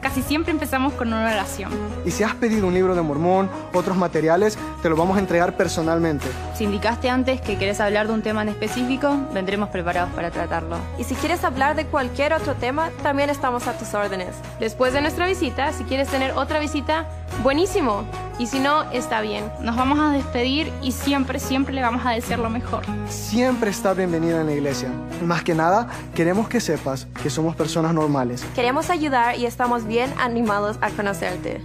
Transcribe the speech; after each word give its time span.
Casi 0.00 0.22
siempre 0.22 0.50
empezamos 0.52 0.94
con 0.94 1.08
una 1.08 1.26
oración. 1.26 1.70
Y 2.04 2.10
si 2.10 2.22
has 2.24 2.34
pedido 2.34 2.66
un 2.66 2.74
libro 2.74 2.94
de 2.94 3.02
Mormón, 3.02 3.50
otros 3.74 3.96
materiales, 3.96 4.58
te 4.82 4.88
lo 4.88 4.96
vamos 4.96 5.16
a 5.16 5.20
entregar 5.20 5.56
personalmente. 5.56 6.26
Si 6.54 6.64
indicaste 6.64 7.10
antes 7.10 7.40
que 7.42 7.58
querés 7.58 7.80
hablar 7.80 8.06
de 8.06 8.14
un 8.14 8.22
tema 8.22 8.42
en 8.42 8.48
específico, 8.48 9.14
vendremos 9.34 9.68
preparados 9.68 10.10
para 10.14 10.30
tratarlo. 10.30 10.78
Y 10.98 11.04
si 11.04 11.14
quieres 11.14 11.44
hablar 11.44 11.76
de 11.76 11.84
cualquier 11.86 12.32
otro 12.32 12.54
tema, 12.54 12.90
también 13.02 13.28
estamos 13.28 13.66
a 13.66 13.76
tus 13.76 13.92
órdenes. 13.92 14.34
Después 14.58 14.94
de 14.94 15.02
nuestra 15.02 15.26
visita, 15.26 15.72
si 15.72 15.84
quieres 15.84 16.08
tener 16.08 16.32
otra 16.32 16.60
visita, 16.60 17.06
buenísimo. 17.42 18.04
Y 18.38 18.46
si 18.46 18.58
no, 18.58 18.90
está 18.90 19.20
bien. 19.20 19.44
Nos 19.60 19.76
vamos 19.76 19.98
a 19.98 20.12
despedir 20.12 20.72
y 20.82 20.92
siempre, 20.92 21.38
siempre 21.38 21.74
le 21.74 21.82
vamos 21.82 22.06
a 22.06 22.10
desear 22.12 22.38
lo 22.38 22.48
mejor. 22.48 22.82
Siempre 23.08 23.70
está 23.70 23.92
bienvenida 23.92 24.40
en 24.40 24.46
la 24.46 24.52
iglesia. 24.52 24.88
Más 25.24 25.42
que 25.42 25.54
nada, 25.54 25.88
queremos 26.14 26.48
que 26.48 26.60
sepas 26.60 27.06
que 27.22 27.28
somos 27.28 27.54
personas 27.54 27.92
normales. 27.92 28.44
Queremos 28.54 28.88
ayudar 28.88 29.36
y 29.36 29.44
estamos 29.44 29.86
bien 29.86 30.10
animados 30.18 30.78
a 30.80 30.88
conocerte. 30.90 31.60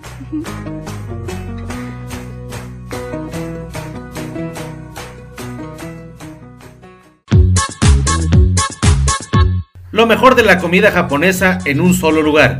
Lo 9.95 10.05
mejor 10.07 10.35
de 10.35 10.43
la 10.43 10.59
comida 10.59 10.91
japonesa 10.91 11.59
en 11.63 11.79
un 11.79 11.93
solo 11.93 12.21
lugar. 12.21 12.59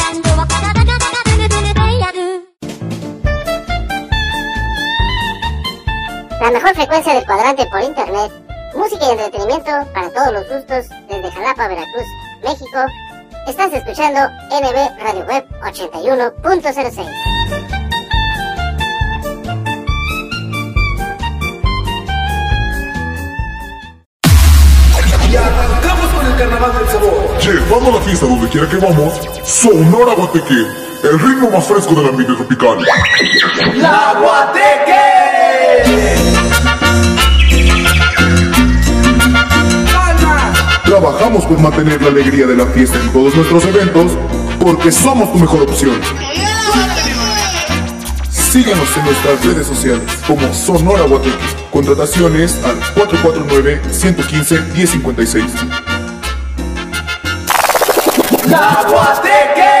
La 6.41 6.49
mejor 6.49 6.73
frecuencia 6.73 7.13
del 7.13 7.23
cuadrante 7.23 7.67
por 7.67 7.83
internet. 7.83 8.31
Música 8.73 9.05
y 9.05 9.11
entretenimiento 9.11 9.69
para 9.93 10.09
todos 10.09 10.33
los 10.33 10.49
gustos 10.49 10.87
desde 11.07 11.31
Jalapa, 11.33 11.67
Veracruz, 11.67 12.07
México. 12.43 12.79
Estás 13.47 13.71
escuchando 13.71 14.21
NB 14.49 15.03
Radio 15.03 15.23
Web 15.27 15.45
81.06. 15.61 17.05
Y 25.29 25.35
arrancamos 25.35 26.07
con 26.07 26.25
el 26.25 26.35
carnaval 26.37 26.73
del 26.79 26.89
sabor. 26.89 27.37
Llevando 27.39 27.91
la 27.91 28.01
fiesta 28.03 28.25
donde 28.25 28.49
quiera 28.49 28.67
que 28.67 28.77
vamos, 28.77 29.13
Sonora 29.43 30.15
Guateque, 30.15 30.65
el 31.03 31.19
ritmo 31.19 31.51
más 31.51 31.67
fresco 31.67 31.93
del 31.93 32.09
ambiente 32.09 32.33
tropical. 32.33 32.83
¡La 33.75 34.15
Guateque! 34.19 36.20
Trabajamos 40.91 41.45
por 41.45 41.57
mantener 41.57 42.01
la 42.01 42.09
alegría 42.09 42.45
de 42.45 42.57
la 42.57 42.65
fiesta 42.65 42.99
en 42.99 43.13
todos 43.13 43.33
nuestros 43.33 43.63
eventos, 43.63 44.11
porque 44.59 44.91
somos 44.91 45.31
tu 45.31 45.39
mejor 45.39 45.61
opción. 45.61 45.97
Síguenos 48.29 48.97
en 48.97 49.05
nuestras 49.05 49.45
redes 49.45 49.67
sociales 49.67 50.03
como 50.27 50.53
Sonora 50.53 51.03
Guateque. 51.03 51.37
Contrataciones 51.71 52.59
al 52.65 52.77
449-115-1056. 52.95 55.45
¡La 58.47 58.85
Guateque! 58.89 59.80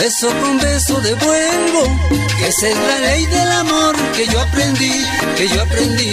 beso 0.00 0.28
con 0.40 0.58
beso 0.58 1.00
devuelvo. 1.00 1.82
Esa 2.46 2.68
es 2.68 2.76
la 2.76 2.98
ley 3.00 3.26
del 3.26 3.50
amor 3.52 3.96
que 4.14 4.26
yo 4.26 4.40
aprendí, 4.40 4.92
que 5.36 5.48
yo 5.48 5.62
aprendí. 5.62 6.12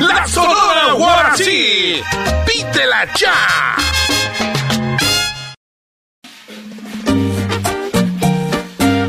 La 0.00 0.26
Sonora 0.26 0.92
Guarací. 0.96 2.02
¡Pídela 2.46 3.06
ya! 3.14 3.76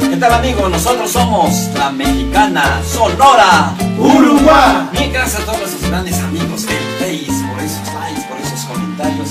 ¿Qué 0.10 0.18
tal 0.18 0.34
amigos? 0.34 0.70
Nosotros 0.70 1.12
somos 1.12 1.54
la 1.76 1.90
mexicana 1.92 2.82
Sonora 2.84 3.74
Uruguay. 3.98 4.90
Bien, 4.92 5.14
gracias 5.14 5.42
a 5.42 5.46
todos 5.46 5.60
nuestros 5.60 5.90
grandes 5.90 6.20
amigos 6.20 6.66
del 6.66 6.84
Face 7.00 7.44
por 7.50 7.64
esos 7.64 7.94
likes, 7.94 8.22
por 8.28 8.38
esos 8.40 8.66
comentarios 8.66 9.30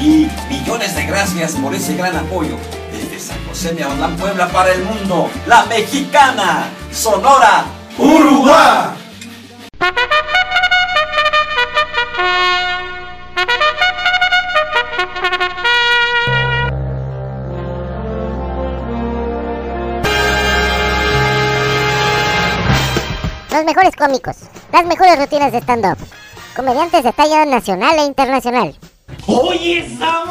y 0.00 0.28
millones 0.48 0.94
de 0.94 1.04
gracias 1.06 1.52
por 1.52 1.74
ese 1.74 1.96
gran 1.96 2.16
apoyo 2.16 2.56
José 3.54 3.72
de 3.72 3.84
Aondán, 3.84 4.16
Puebla 4.16 4.48
para 4.48 4.72
el 4.72 4.82
mundo. 4.82 5.30
La 5.46 5.64
mexicana 5.66 6.72
Sonora 6.90 7.64
Uruguay. 7.96 8.88
Los 23.52 23.64
mejores 23.64 23.94
cómicos, 23.94 24.36
las 24.72 24.84
mejores 24.84 25.16
rutinas 25.16 25.52
de 25.52 25.58
stand-up, 25.58 25.98
comediantes 26.56 27.04
de 27.04 27.12
talla 27.12 27.44
nacional 27.44 27.96
e 28.00 28.04
internacional. 28.04 28.76
¡Oye, 29.28 29.78
esa! 29.78 30.23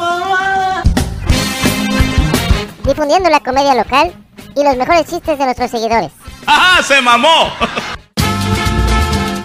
Difundiendo 2.84 3.30
la 3.30 3.40
comedia 3.40 3.74
local 3.74 4.12
y 4.54 4.62
los 4.62 4.76
mejores 4.76 5.06
chistes 5.06 5.38
de 5.38 5.44
nuestros 5.44 5.70
seguidores. 5.70 6.12
¡Ajá, 6.46 6.82
se 6.82 7.00
mamó! 7.00 7.50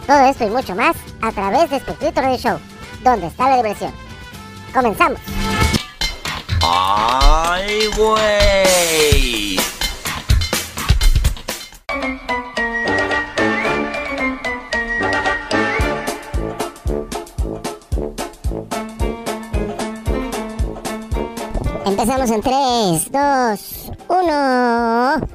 Todo 0.06 0.20
esto 0.30 0.46
y 0.46 0.50
mucho 0.50 0.76
más 0.76 0.96
a 1.22 1.32
través 1.32 1.70
de 1.70 1.78
Espectrito 1.78 2.20
Radio 2.20 2.38
Show, 2.38 2.60
donde 3.04 3.28
está 3.28 3.50
la 3.50 3.56
diversión. 3.58 3.94
Comenzamos. 4.74 5.20
¡Ay, 6.62 7.88
güey! 7.96 9.49
Empezamos 22.00 22.32
en 22.32 22.42
3, 22.42 23.12
2, 23.12 23.92
1. 24.08 25.28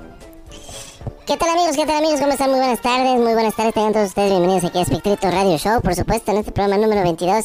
¿Qué 1.26 1.36
tal 1.36 1.50
amigos? 1.50 1.76
¿Qué 1.76 1.84
tal 1.84 1.96
amigos? 1.96 2.20
¿Cómo 2.20 2.32
están? 2.32 2.48
Muy 2.48 2.58
buenas 2.58 2.80
tardes, 2.80 3.20
muy 3.20 3.34
buenas 3.34 3.54
tardes. 3.54 3.74
Tengan 3.74 3.92
todos 3.92 4.08
ustedes 4.08 4.30
bienvenidos 4.30 4.64
aquí 4.64 4.78
a 4.78 4.80
Espectrito 4.80 5.30
Radio 5.30 5.58
Show, 5.58 5.82
por 5.82 5.94
supuesto, 5.94 6.30
en 6.32 6.38
este 6.38 6.52
programa 6.52 6.80
número 6.80 7.02
22 7.02 7.44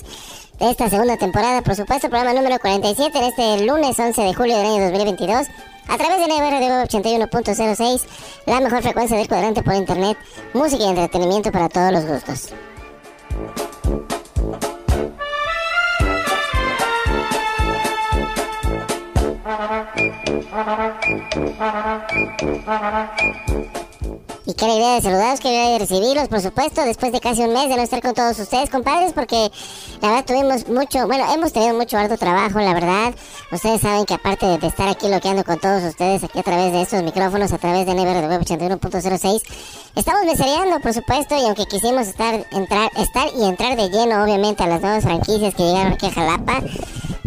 de 0.60 0.70
esta 0.72 0.90
segunda 0.90 1.18
temporada, 1.18 1.62
por 1.62 1.76
supuesto, 1.76 2.08
programa 2.08 2.34
número 2.34 2.60
47 2.60 3.18
en 3.18 3.24
este 3.26 3.66
lunes 3.66 4.00
11 4.00 4.22
de 4.22 4.34
julio 4.34 4.56
del 4.56 4.68
año 4.68 4.84
2022. 4.86 5.48
A 5.90 5.98
través 5.98 6.18
de 6.20 6.26
NB 6.26 6.52
Radio 6.52 6.70
81.06, 6.84 8.02
la 8.46 8.62
mejor 8.62 8.82
frecuencia 8.82 9.18
del 9.18 9.28
cuadrante 9.28 9.64
por 9.64 9.74
internet, 9.74 10.18
música 10.54 10.82
y 10.82 10.88
entretenimiento 10.88 11.52
para 11.52 11.68
todos 11.68 11.92
los 11.92 12.06
gustos. 12.06 12.54
Y 24.46 24.54
qué 24.56 24.66
idea 24.66 24.96
de 24.96 25.02
saludarlos, 25.02 25.40
qué 25.42 25.50
idea 25.50 25.70
de 25.70 25.80
recibirlos, 25.80 26.28
por 26.28 26.42
supuesto, 26.42 26.84
después 26.84 27.12
de 27.12 27.20
casi 27.20 27.44
un 27.44 27.54
mes 27.54 27.70
de 27.70 27.76
no 27.76 27.84
estar 27.84 28.02
con 28.02 28.16
todos 28.16 28.40
ustedes, 28.40 28.72
compadres, 28.72 29.14
porque 29.14 29.52
la 30.02 30.08
verdad 30.08 30.26
tuvimos 30.26 30.68
mucho, 30.68 31.06
bueno, 31.06 31.32
hemos 31.32 31.54
tenido 31.54 31.76
mucho 31.76 31.98
harto 31.98 32.18
trabajo, 32.18 32.58
la 32.60 32.74
verdad. 32.74 33.14
Ustedes 33.52 33.82
saben 33.82 34.06
que 34.06 34.16
aparte 34.16 34.58
de 34.58 34.68
estar 34.68 34.88
aquí 34.88 35.08
loqueando 35.08 35.44
con 35.44 35.60
todos 35.60 35.84
ustedes, 35.84 36.24
aquí 36.24 36.40
a 36.40 36.44
través 36.44 36.72
de 36.72 36.82
estos 36.82 37.04
micrófonos, 37.04 37.54
a 37.54 37.60
través 37.60 37.86
de 37.86 37.94
de 37.94 38.28
Web 38.28 38.42
81.06, 38.42 39.44
estamos 39.96 40.26
mesereando, 40.26 40.80
por 40.80 40.94
supuesto, 40.96 41.36
y 41.36 41.46
aunque 41.46 41.66
quisimos 41.66 42.08
estar, 42.08 42.44
entrar, 42.52 42.90
estar 42.98 43.28
y 43.38 43.44
entrar 43.44 43.76
de 43.76 43.90
lleno, 43.90 44.24
obviamente, 44.24 44.64
a 44.64 44.68
las 44.68 44.82
nuevas 44.82 45.04
franquicias 45.04 45.54
que 45.54 45.64
llegaron 45.64 45.94
aquí 45.94 46.08
a 46.08 46.12
Jalapa, 46.12 46.64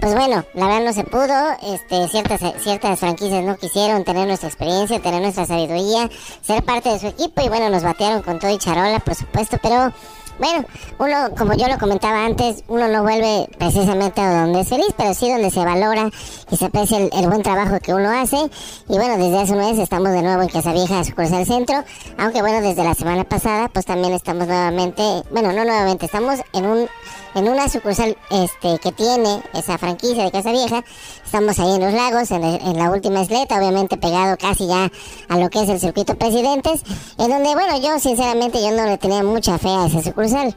pues 0.02 0.16
bueno, 0.16 0.44
la 0.54 0.66
verdad 0.66 0.84
no 0.84 0.92
se 0.92 1.04
pudo, 1.04 1.32
este, 1.62 2.08
ciertas, 2.08 2.40
ciertas 2.60 2.98
franquicias 2.98 3.44
no 3.44 3.56
quisieron 3.56 4.02
tener 4.02 4.26
nuestra 4.26 4.48
experiencia, 4.48 5.00
tener 5.00 5.22
nuestra 5.22 5.46
sabiduría, 5.46 6.10
ser 6.40 6.64
parte 6.64 6.88
de 6.88 6.98
su 6.98 7.06
equipo 7.06 7.40
y 7.40 7.48
bueno, 7.48 7.70
nos 7.70 7.84
batearon 7.84 8.20
con 8.22 8.40
todo 8.40 8.50
y 8.50 8.58
charola, 8.58 8.98
por 8.98 9.14
supuesto, 9.14 9.58
pero 9.62 9.92
bueno, 10.40 10.64
uno, 10.98 11.36
como 11.38 11.54
yo 11.54 11.68
lo 11.68 11.78
comentaba 11.78 12.24
antes, 12.24 12.64
uno 12.66 12.88
no 12.88 13.04
vuelve 13.04 13.48
precisamente 13.58 14.20
a 14.20 14.40
donde 14.40 14.62
es 14.62 14.68
feliz, 14.68 14.92
pero 14.96 15.14
sí 15.14 15.30
donde 15.30 15.52
se 15.52 15.64
valora 15.64 16.10
y 16.50 16.56
se 16.56 16.64
aprecia 16.64 16.98
el, 16.98 17.28
buen 17.28 17.44
trabajo 17.44 17.78
que 17.78 17.94
uno 17.94 18.10
hace. 18.10 18.50
Y 18.88 18.96
bueno, 18.96 19.16
desde 19.18 19.38
hace 19.38 19.52
un 19.52 19.58
mes 19.58 19.78
estamos 19.78 20.10
de 20.10 20.22
nuevo 20.22 20.42
en 20.42 20.48
Casa 20.48 20.72
Vieja, 20.72 21.04
sucursal 21.04 21.46
centro, 21.46 21.76
aunque 22.18 22.40
bueno, 22.40 22.60
desde 22.60 22.82
la 22.82 22.94
semana 22.94 23.22
pasada, 23.22 23.68
pues 23.68 23.86
también 23.86 24.14
estamos 24.14 24.48
nuevamente, 24.48 25.04
bueno, 25.30 25.52
no 25.52 25.64
nuevamente, 25.64 26.06
estamos 26.06 26.40
en 26.54 26.66
un 26.66 26.88
en 27.34 27.48
una 27.48 27.68
sucursal 27.68 28.16
este 28.30 28.78
que 28.78 28.92
tiene 28.92 29.42
esa 29.54 29.78
franquicia 29.78 30.24
de 30.24 30.30
Casa 30.30 30.50
Vieja. 30.52 30.84
Estamos 31.24 31.58
ahí 31.58 31.74
en 31.74 31.80
los 31.80 31.92
lagos, 31.94 32.30
en, 32.30 32.44
el- 32.44 32.60
en 32.60 32.78
la 32.78 32.90
última 32.90 33.22
isleta, 33.22 33.58
obviamente 33.58 33.96
pegado 33.96 34.36
casi 34.36 34.66
ya 34.66 34.90
a 35.28 35.38
lo 35.38 35.48
que 35.50 35.62
es 35.62 35.68
el 35.68 35.80
circuito 35.80 36.14
Presidentes, 36.16 36.82
en 37.18 37.28
donde, 37.30 37.54
bueno, 37.54 37.78
yo 37.80 37.98
sinceramente 37.98 38.60
yo 38.62 38.70
no 38.72 38.84
le 38.84 38.98
tenía 38.98 39.22
mucha 39.22 39.58
fe 39.58 39.68
a 39.68 39.86
esa 39.86 40.02
sucursal. 40.02 40.54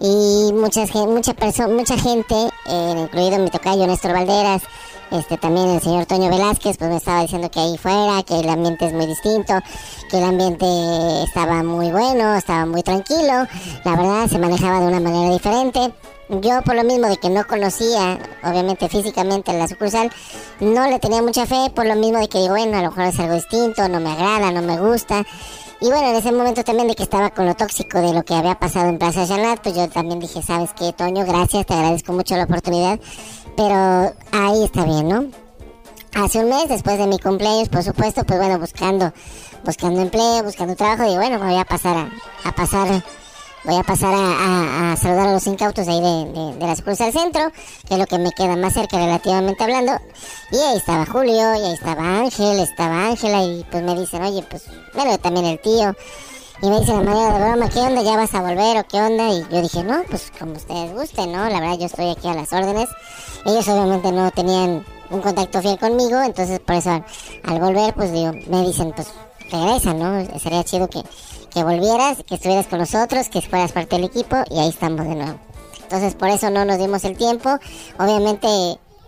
Y 0.00 0.52
muchas, 0.52 0.94
mucha, 0.94 1.34
mucha 1.66 1.98
gente, 1.98 2.34
eh, 2.66 2.94
incluido 2.98 3.38
mi 3.38 3.50
tocayo 3.50 3.84
Néstor 3.86 4.12
Valderas, 4.12 4.62
este 5.10 5.38
también 5.38 5.70
el 5.70 5.80
señor 5.80 6.04
Toño 6.06 6.28
Velázquez, 6.28 6.76
pues 6.76 6.90
me 6.90 6.98
estaba 6.98 7.22
diciendo 7.22 7.50
que 7.50 7.58
ahí 7.58 7.76
fuera, 7.78 8.22
que 8.22 8.38
el 8.38 8.48
ambiente 8.48 8.86
es 8.86 8.92
muy 8.92 9.06
distinto, 9.06 9.54
que 10.10 10.18
el 10.18 10.24
ambiente 10.24 10.66
estaba 11.24 11.64
muy 11.64 11.90
bueno, 11.90 12.34
estaba 12.36 12.64
muy 12.66 12.82
tranquilo, 12.82 13.46
la 13.84 13.96
verdad 13.96 14.28
se 14.28 14.38
manejaba 14.38 14.80
de 14.80 14.86
una 14.86 15.00
manera 15.00 15.32
diferente. 15.32 15.92
Yo 16.28 16.60
por 16.62 16.74
lo 16.74 16.84
mismo 16.84 17.08
de 17.08 17.16
que 17.16 17.30
no 17.30 17.46
conocía, 17.46 18.18
obviamente 18.44 18.88
físicamente 18.88 19.52
la 19.54 19.66
sucursal, 19.66 20.12
no 20.60 20.86
le 20.86 20.98
tenía 20.98 21.22
mucha 21.22 21.46
fe, 21.46 21.70
por 21.74 21.86
lo 21.86 21.94
mismo 21.94 22.18
de 22.18 22.28
que 22.28 22.38
digo, 22.38 22.50
bueno, 22.50 22.76
a 22.76 22.82
lo 22.82 22.90
mejor 22.90 23.04
es 23.04 23.18
algo 23.18 23.34
distinto, 23.34 23.88
no 23.88 23.98
me 23.98 24.12
agrada, 24.12 24.50
no 24.50 24.60
me 24.60 24.78
gusta. 24.78 25.24
Y 25.80 25.86
bueno, 25.86 26.10
en 26.10 26.16
ese 26.16 26.32
momento 26.32 26.62
también 26.64 26.88
de 26.88 26.94
que 26.94 27.04
estaba 27.04 27.30
con 27.30 27.46
lo 27.46 27.54
tóxico 27.54 28.00
de 28.00 28.12
lo 28.12 28.24
que 28.24 28.34
había 28.34 28.58
pasado 28.58 28.88
en 28.88 28.98
Plaza 28.98 29.26
Chanat, 29.26 29.60
pues 29.62 29.74
yo 29.74 29.88
también 29.88 30.18
dije, 30.18 30.42
¿sabes 30.42 30.70
qué, 30.76 30.92
Toño? 30.92 31.24
Gracias, 31.24 31.64
te 31.64 31.72
agradezco 31.72 32.12
mucho 32.12 32.36
la 32.36 32.44
oportunidad, 32.44 33.00
pero 33.56 34.12
ahí 34.32 34.64
está 34.64 34.84
bien, 34.84 35.08
¿no? 35.08 35.26
Hace 36.14 36.40
un 36.40 36.48
mes, 36.48 36.68
después 36.68 36.98
de 36.98 37.06
mi 37.06 37.18
cumpleaños, 37.18 37.68
por 37.68 37.82
supuesto, 37.84 38.24
pues 38.24 38.38
bueno, 38.38 38.58
buscando, 38.58 39.12
buscando 39.64 40.02
empleo, 40.02 40.42
buscando 40.42 40.74
trabajo, 40.74 41.04
y 41.10 41.16
bueno, 41.16 41.38
voy 41.38 41.56
a 41.56 41.64
pasar 41.64 41.96
a, 41.96 42.10
a 42.48 42.52
pasar, 42.52 43.02
voy 43.68 43.76
a 43.76 43.82
pasar 43.82 44.14
a, 44.14 44.96
saludar 44.96 45.28
a 45.28 45.32
los 45.34 45.46
incautos 45.46 45.86
ahí 45.86 46.00
de, 46.00 46.32
de, 46.32 46.54
de 46.54 46.66
la 46.66 46.74
centro, 46.74 47.52
que 47.86 47.94
es 47.94 48.00
lo 48.00 48.06
que 48.06 48.18
me 48.18 48.32
queda 48.32 48.56
más 48.56 48.72
cerca 48.72 48.96
relativamente 48.96 49.62
hablando. 49.62 49.92
Y 50.50 50.56
ahí 50.56 50.78
estaba 50.78 51.04
Julio, 51.04 51.54
y 51.54 51.66
ahí 51.66 51.74
estaba 51.74 52.20
Ángel, 52.20 52.60
estaba 52.60 53.08
Ángela, 53.08 53.42
y 53.42 53.66
pues 53.70 53.82
me 53.82 53.94
dicen, 53.94 54.22
oye, 54.22 54.42
pues, 54.48 54.64
bueno, 54.94 55.18
también 55.18 55.44
el 55.44 55.60
tío. 55.60 55.94
Y 56.62 56.70
me 56.70 56.80
dicen 56.80 56.98
de 56.98 57.04
manera 57.04 57.38
de 57.38 57.44
broma, 57.44 57.68
¿qué 57.68 57.80
onda? 57.80 58.02
¿Ya 58.02 58.16
vas 58.16 58.34
a 58.34 58.40
volver 58.40 58.78
o 58.78 58.88
qué 58.88 59.02
onda? 59.02 59.28
Y 59.28 59.46
yo 59.52 59.60
dije, 59.60 59.84
no, 59.84 60.02
pues 60.08 60.32
como 60.38 60.52
ustedes 60.52 60.94
gusten, 60.94 61.30
¿no? 61.30 61.46
La 61.50 61.60
verdad 61.60 61.78
yo 61.78 61.86
estoy 61.86 62.10
aquí 62.10 62.26
a 62.26 62.34
las 62.34 62.50
órdenes. 62.54 62.88
Ellos 63.44 63.68
obviamente 63.68 64.10
no 64.10 64.30
tenían 64.30 64.84
un 65.10 65.20
contacto 65.20 65.60
fiel 65.60 65.78
conmigo, 65.78 66.22
entonces 66.22 66.58
por 66.60 66.76
eso 66.76 66.90
al, 66.90 67.04
al 67.44 67.60
volver, 67.60 67.92
pues 67.92 68.12
digo, 68.12 68.32
me 68.48 68.66
dicen, 68.66 68.92
pues 68.96 69.08
regresa, 69.50 69.94
¿no? 69.94 70.38
Sería 70.38 70.64
chido 70.64 70.88
que, 70.88 71.02
que 71.50 71.64
volvieras, 71.64 72.18
que 72.26 72.36
estuvieras 72.36 72.66
con 72.66 72.78
nosotros, 72.78 73.28
que 73.28 73.40
fueras 73.42 73.72
parte 73.72 73.96
del 73.96 74.06
equipo 74.06 74.36
y 74.50 74.58
ahí 74.58 74.68
estamos 74.68 75.06
de 75.06 75.14
nuevo. 75.14 75.38
Entonces 75.82 76.14
por 76.14 76.28
eso 76.28 76.50
no 76.50 76.64
nos 76.64 76.78
dimos 76.78 77.04
el 77.04 77.16
tiempo. 77.16 77.58
Obviamente 77.98 78.48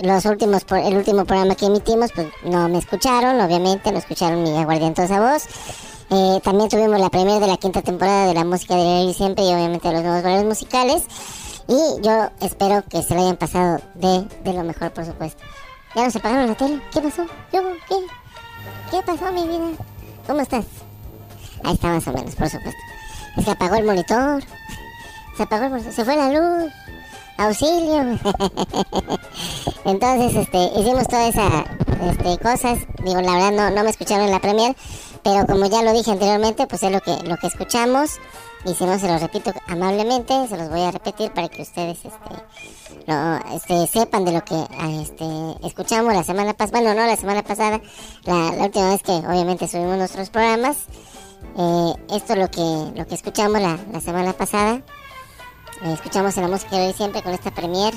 los 0.01 0.25
últimos, 0.25 0.65
el 0.71 0.97
último 0.97 1.25
programa 1.25 1.55
que 1.55 1.67
emitimos, 1.67 2.11
pues 2.15 2.29
no 2.45 2.69
me 2.69 2.79
escucharon, 2.79 3.41
obviamente 3.41 3.93
no 3.93 3.99
escucharon 3.99 4.43
mi 4.43 4.57
aguardientosa 4.57 5.21
voz. 5.21 5.45
Eh, 6.11 6.41
también 6.43 6.69
tuvimos 6.69 6.99
la 6.99 7.11
primera 7.11 7.39
de 7.39 7.47
la 7.47 7.57
quinta 7.57 7.83
temporada 7.83 8.27
de 8.27 8.35
la 8.35 8.45
música 8.45 8.75
de 8.75 9.03
y 9.03 9.15
siempre 9.15 9.45
y 9.45 9.53
obviamente 9.53 9.93
los 9.93 10.03
nuevos 10.03 10.23
valores 10.23 10.45
musicales. 10.45 11.05
Y 11.69 12.03
yo 12.03 12.31
espero 12.41 12.83
que 12.89 13.03
se 13.03 13.15
lo 13.15 13.21
hayan 13.21 13.37
pasado 13.37 13.79
de, 13.95 14.27
de 14.43 14.53
lo 14.53 14.65
mejor, 14.65 14.91
por 14.93 15.05
supuesto. 15.05 15.41
¿Ya 15.95 16.05
nos 16.05 16.17
apagaron 16.17 16.49
la 16.49 16.55
tele? 16.55 16.81
¿Qué 16.93 17.01
pasó? 17.01 17.27
¿Qué? 17.53 17.61
¿Qué 18.91 19.03
pasó, 19.03 19.31
mi 19.33 19.47
vida? 19.47 19.71
¿Cómo 20.27 20.41
estás? 20.41 20.65
Ahí 21.65 21.75
está 21.75 21.89
más 21.89 22.07
o 22.07 22.13
menos, 22.13 22.35
por 22.35 22.49
supuesto. 22.49 22.81
Es 23.37 23.45
que 23.45 23.51
apagó 23.51 23.77
el 23.77 23.85
monitor. 23.85 24.43
Se 25.37 25.43
apagó 25.43 25.65
el 25.65 25.71
monitor. 25.71 25.93
Se 25.93 26.05
fue 26.05 26.17
la 26.17 26.29
luz. 26.29 26.73
Auxilio. 27.37 28.03
Entonces, 29.85 30.35
este, 30.35 30.59
hicimos 30.79 31.09
todas 31.09 31.31
esas 31.31 31.65
este, 32.03 32.39
cosas. 32.39 32.79
Digo, 33.05 33.21
la 33.21 33.33
verdad 33.33 33.53
no, 33.53 33.71
no 33.71 33.85
me 33.85 33.91
escucharon 33.91 34.27
en 34.27 34.33
la 34.33 34.41
premier. 34.41 34.77
Pero 35.23 35.47
como 35.47 35.67
ya 35.67 35.83
lo 35.83 35.93
dije 35.93 36.11
anteriormente, 36.11 36.67
pues 36.67 36.83
es 36.83 36.93
lo 36.93 37.01
que, 37.01 37.17
lo 37.25 37.37
que 37.37 37.47
escuchamos. 37.47 38.19
Y 38.65 38.75
si 38.75 38.85
no, 38.85 38.99
se 38.99 39.09
los 39.09 39.23
repito 39.23 39.53
amablemente, 39.69 40.47
se 40.49 40.57
los 40.57 40.69
voy 40.69 40.83
a 40.83 40.91
repetir 40.91 41.33
para 41.33 41.49
que 41.49 41.63
ustedes 41.63 41.99
este, 42.05 42.11
lo, 43.07 43.37
este, 43.55 43.87
sepan 43.87 44.25
de 44.27 44.33
lo 44.33 44.45
que 44.45 44.55
ah, 44.55 44.91
este, 45.01 45.25
escuchamos 45.67 46.15
la 46.15 46.23
semana 46.23 46.53
pasada. 46.53 46.81
Bueno, 46.81 47.01
no 47.01 47.07
la 47.07 47.17
semana 47.17 47.43
pasada, 47.43 47.81
la, 48.25 48.51
última 48.63 48.91
vez 48.91 49.03
que 49.03 49.13
obviamente 49.13 49.67
subimos 49.67 49.97
nuestros 49.97 50.29
programas. 50.29 50.77
Eh, 51.57 51.93
esto 52.11 52.35
es 52.35 52.39
lo 52.39 52.51
que, 52.51 52.99
lo 52.99 53.07
que 53.07 53.15
escuchamos 53.15 53.61
la, 53.63 53.79
la 53.93 54.01
semana 54.01 54.35
pasada. 54.35 54.83
Eh, 55.83 55.93
escuchamos 55.95 56.37
en 56.37 56.43
la 56.43 56.49
música 56.49 56.77
de 56.77 56.89
hoy 56.89 56.93
siempre 56.93 57.23
con 57.23 57.33
esta 57.33 57.51
premier 57.51 57.95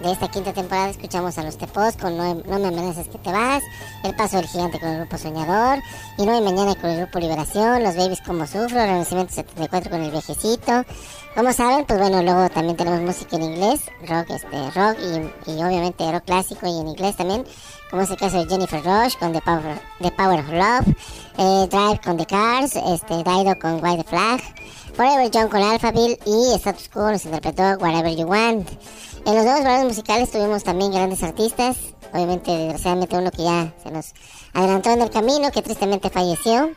de 0.00 0.12
esta 0.12 0.28
quinta 0.28 0.52
temporada. 0.52 0.90
Escuchamos 0.90 1.38
a 1.38 1.42
los 1.42 1.56
Tepos 1.56 1.96
con 1.96 2.16
no, 2.16 2.34
no 2.34 2.58
me 2.58 2.68
amenaces 2.68 3.08
que 3.08 3.18
te 3.18 3.30
vas, 3.30 3.62
El 4.02 4.14
Paso 4.14 4.36
del 4.36 4.46
Gigante 4.46 4.78
con 4.80 4.88
el 4.88 5.00
grupo 5.00 5.18
Soñador, 5.18 5.78
y 6.18 6.26
No 6.26 6.34
hay 6.34 6.42
Mañana 6.42 6.74
con 6.74 6.90
el 6.90 7.00
grupo 7.00 7.18
Liberación, 7.18 7.82
Los 7.82 7.96
Babies 7.96 8.20
como 8.20 8.46
Sufro, 8.46 8.68
Renacimiento 8.68 9.32
74 9.34 9.90
con 9.90 10.02
el 10.02 10.10
Viejecito. 10.10 10.84
Como 11.34 11.52
saben, 11.52 11.84
pues 11.84 11.98
bueno, 11.98 12.22
luego 12.22 12.48
también 12.50 12.76
tenemos 12.76 13.00
música 13.00 13.36
en 13.36 13.42
inglés, 13.42 13.80
rock, 14.06 14.30
este, 14.30 14.70
rock 14.70 14.96
y, 15.46 15.50
obviamente 15.62 16.12
rock 16.12 16.24
clásico 16.24 16.66
y 16.66 16.78
en 16.78 16.88
inglés 16.88 17.16
también, 17.16 17.44
como 17.90 18.02
es 18.02 18.10
el 18.10 18.16
caso 18.16 18.38
de 18.38 18.48
Jennifer 18.48 18.80
Rush 18.84 19.16
con 19.18 19.32
The 19.32 19.40
Power, 19.40 19.80
The 20.00 20.12
Power 20.12 20.40
of 20.40 20.48
Love, 20.50 20.96
eh, 21.38 21.68
Drive 21.68 22.00
con 22.04 22.16
The 22.16 22.26
Cars, 22.26 22.76
este, 22.76 23.16
Dido 23.16 23.58
con 23.58 23.82
White 23.82 24.04
Flag, 24.04 24.40
Forever 24.94 25.28
John 25.34 25.48
con 25.48 25.60
Alphaville 25.60 26.18
y 26.24 26.54
Status 26.54 26.88
Quo 26.88 27.10
nos 27.10 27.24
interpretó 27.24 27.62
Whatever 27.80 28.14
You 28.14 28.26
Want. 28.28 28.68
En 29.26 29.34
los 29.34 29.44
nuevos 29.44 29.64
valores 29.64 29.86
musicales 29.86 30.30
tuvimos 30.30 30.64
también 30.64 30.92
grandes 30.92 31.22
artistas, 31.22 31.78
obviamente 32.12 32.50
desgraciadamente 32.50 33.16
uno 33.16 33.30
que 33.30 33.42
ya 33.42 33.72
se 33.82 33.90
nos 33.90 34.12
adelantó 34.52 34.90
en 34.90 35.00
el 35.00 35.08
camino, 35.08 35.50
que 35.50 35.62
tristemente 35.62 36.10
falleció. 36.10 36.70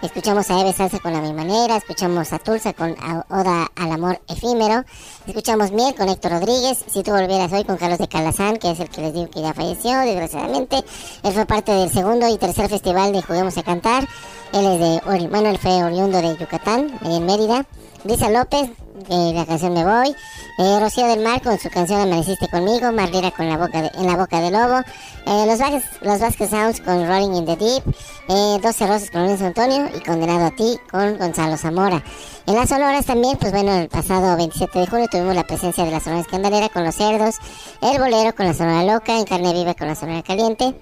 Escuchamos 0.00 0.48
a 0.48 0.60
Eve 0.60 0.72
Salsa 0.72 0.98
con 1.00 1.12
La 1.12 1.20
Mi 1.20 1.34
Manera, 1.34 1.76
escuchamos 1.76 2.32
a 2.32 2.38
Tulsa 2.38 2.72
con 2.72 2.96
Oda 3.28 3.70
al 3.76 3.92
Amor 3.92 4.18
Efímero, 4.28 4.84
escuchamos 5.26 5.72
Miel 5.72 5.94
con 5.94 6.08
Héctor 6.08 6.32
Rodríguez, 6.32 6.78
Si 6.86 7.02
tú 7.02 7.10
volvieras 7.10 7.52
hoy 7.52 7.64
con 7.64 7.76
Carlos 7.76 7.98
de 7.98 8.08
Calazán, 8.08 8.56
que 8.56 8.70
es 8.70 8.80
el 8.80 8.88
que 8.88 9.02
les 9.02 9.12
digo 9.12 9.28
que 9.28 9.42
ya 9.42 9.52
falleció, 9.52 9.98
desgraciadamente. 9.98 10.76
Él 11.22 11.32
fue 11.34 11.44
parte 11.44 11.72
del 11.72 11.92
segundo 11.92 12.28
y 12.28 12.38
tercer 12.38 12.70
festival 12.70 13.12
de 13.12 13.20
Juguemos 13.20 13.58
a 13.58 13.62
Cantar. 13.62 14.08
Él 14.54 14.66
es 14.66 14.80
de, 14.80 15.28
bueno, 15.28 15.50
él 15.50 15.58
fue 15.58 15.84
oriundo 15.84 16.22
de 16.22 16.34
Yucatán, 16.38 16.98
en 17.04 17.26
Mérida. 17.26 17.66
Lisa 18.04 18.30
López, 18.30 18.70
eh, 19.08 19.32
la 19.34 19.46
canción 19.46 19.74
Me 19.74 19.84
Voy. 19.84 20.14
Eh, 20.60 20.80
Rocío 20.80 21.06
del 21.06 21.20
Mar 21.20 21.40
con 21.40 21.56
su 21.56 21.70
canción 21.70 22.00
Amaneciste 22.00 22.48
conmigo, 22.48 22.90
Marlera 22.90 23.30
con 23.30 23.48
la 23.48 23.56
boca 23.56 23.80
de, 23.80 23.90
en 23.94 24.06
la 24.06 24.16
boca 24.16 24.40
del 24.40 24.52
lobo, 24.52 24.80
eh, 25.26 25.46
los, 25.46 25.58
Vázquez, 25.58 25.84
los 26.02 26.18
Vázquez 26.18 26.50
Sounds 26.50 26.80
con 26.80 27.06
Rolling 27.06 27.32
in 27.32 27.46
the 27.46 27.56
Deep, 27.56 27.84
eh, 28.28 28.58
12 28.60 28.86
Rosas 28.88 29.10
con 29.10 29.22
Lorenzo 29.22 29.46
Antonio 29.46 29.88
y 29.96 30.00
Condenado 30.00 30.46
a 30.46 30.50
ti 30.50 30.76
con 30.90 31.16
Gonzalo 31.16 31.56
Zamora. 31.56 32.02
En 32.48 32.54
las 32.54 32.70
sonoras 32.70 33.04
también, 33.04 33.36
pues 33.36 33.52
bueno, 33.52 33.74
el 33.74 33.90
pasado 33.90 34.34
27 34.34 34.78
de 34.78 34.86
junio 34.86 35.06
tuvimos 35.10 35.34
la 35.34 35.44
presencia 35.44 35.84
de 35.84 35.90
la 35.90 36.00
Sonora 36.00 36.22
Escandalera 36.22 36.70
con 36.70 36.82
Los 36.82 36.94
Cerdos, 36.94 37.34
El 37.82 38.00
Bolero 38.00 38.34
con 38.34 38.46
la 38.46 38.54
Sonora 38.54 38.84
Loca, 38.84 39.18
En 39.18 39.26
Carne 39.26 39.52
Viva 39.52 39.74
con 39.74 39.86
la 39.86 39.94
Sonora 39.94 40.22
Caliente, 40.22 40.74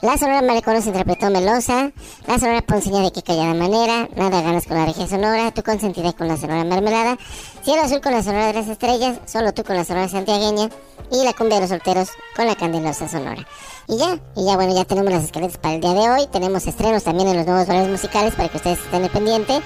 la 0.00 0.18
Sonora 0.18 0.42
Maleconos 0.42 0.86
interpretó 0.86 1.30
Melosa, 1.30 1.92
la 2.26 2.38
Sonora 2.40 2.62
Ponceña 2.62 3.00
de 3.02 3.12
Qué 3.12 3.22
Callada 3.22 3.54
Manera, 3.54 4.08
Nada 4.16 4.42
Ganas 4.42 4.66
con 4.66 4.76
la 4.76 4.86
Regia 4.86 5.06
Sonora, 5.06 5.52
Tu 5.52 5.62
Consentida 5.62 6.12
con 6.14 6.26
la 6.26 6.36
Sonora 6.36 6.64
Mermelada, 6.64 7.16
Cielo 7.62 7.82
Azul 7.82 8.00
con 8.00 8.10
la 8.10 8.24
Sonora 8.24 8.48
de 8.48 8.54
las 8.54 8.66
Estrellas, 8.66 9.20
Solo 9.24 9.54
Tú 9.54 9.62
con 9.62 9.76
la 9.76 9.84
Sonora 9.84 10.08
Santiagueña 10.08 10.68
y 11.12 11.22
La 11.22 11.32
Cumbia 11.32 11.58
de 11.58 11.60
los 11.60 11.70
Solteros 11.70 12.08
con 12.34 12.48
la 12.48 12.56
Candelosa 12.56 13.08
Sonora. 13.08 13.46
Y 13.86 13.98
ya, 13.98 14.18
y 14.34 14.44
ya 14.46 14.56
bueno, 14.56 14.74
ya 14.74 14.84
tenemos 14.84 15.12
las 15.12 15.24
escaletas 15.24 15.58
para 15.58 15.74
el 15.74 15.80
día 15.80 15.92
de 15.92 16.10
hoy, 16.10 16.26
tenemos 16.32 16.66
estrenos 16.66 17.02
también 17.04 17.28
en 17.28 17.36
los 17.36 17.46
nuevos 17.46 17.66
valores 17.66 17.90
musicales 17.90 18.34
para 18.34 18.48
que 18.48 18.56
ustedes 18.56 18.78
estén 18.78 19.02
al 19.02 19.10
pendiente. 19.10 19.60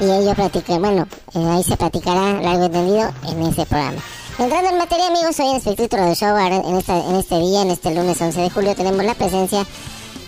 Y 0.00 0.10
ahí 0.10 0.24
yo 0.24 0.78
bueno, 0.78 1.06
eh, 1.34 1.46
ahí 1.48 1.62
se 1.62 1.76
platicará 1.76 2.40
largo 2.40 2.64
entendido 2.64 3.10
en 3.28 3.42
ese 3.42 3.64
programa. 3.66 4.00
Entrando 4.38 4.70
en 4.70 4.78
materia, 4.78 5.06
amigos, 5.08 5.38
hoy 5.38 5.50
en 5.50 5.56
Espectro 5.56 6.04
de 6.04 6.14
Show, 6.14 6.36
en, 6.36 6.76
esta, 6.76 6.98
en 6.98 7.16
este 7.16 7.38
día, 7.38 7.62
en 7.62 7.70
este 7.70 7.94
lunes 7.94 8.20
11 8.20 8.40
de 8.40 8.50
julio, 8.50 8.74
tenemos 8.74 9.04
la 9.04 9.14
presencia, 9.14 9.64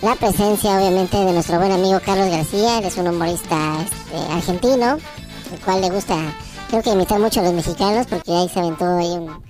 la 0.02 0.14
presencia 0.14 0.78
obviamente 0.78 1.16
de 1.16 1.32
nuestro 1.32 1.58
buen 1.58 1.72
amigo 1.72 1.98
Carlos 2.04 2.30
García, 2.30 2.78
él 2.78 2.84
es 2.84 2.96
un 2.96 3.08
humorista 3.08 3.56
este, 3.82 4.32
argentino, 4.32 4.98
el 5.52 5.60
cual 5.64 5.80
le 5.80 5.90
gusta, 5.90 6.16
creo 6.68 6.82
que 6.82 6.90
imitar 6.90 7.18
mucho 7.18 7.40
a 7.40 7.44
los 7.44 7.54
mexicanos, 7.54 8.06
porque 8.06 8.32
ahí 8.32 8.48
se 8.48 8.60
aventó 8.60 8.84
ahí 8.84 9.12
un, 9.12 9.42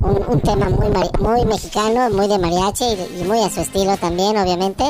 un, 0.00 0.40
tema 0.40 0.68
muy, 0.68 0.88
muy 1.20 1.44
mexicano, 1.44 2.10
muy 2.10 2.28
de 2.28 2.38
mariachi 2.38 2.84
y, 3.18 3.24
muy 3.24 3.40
a 3.40 3.50
su 3.50 3.60
estilo 3.60 3.96
también, 3.96 4.36
obviamente. 4.36 4.84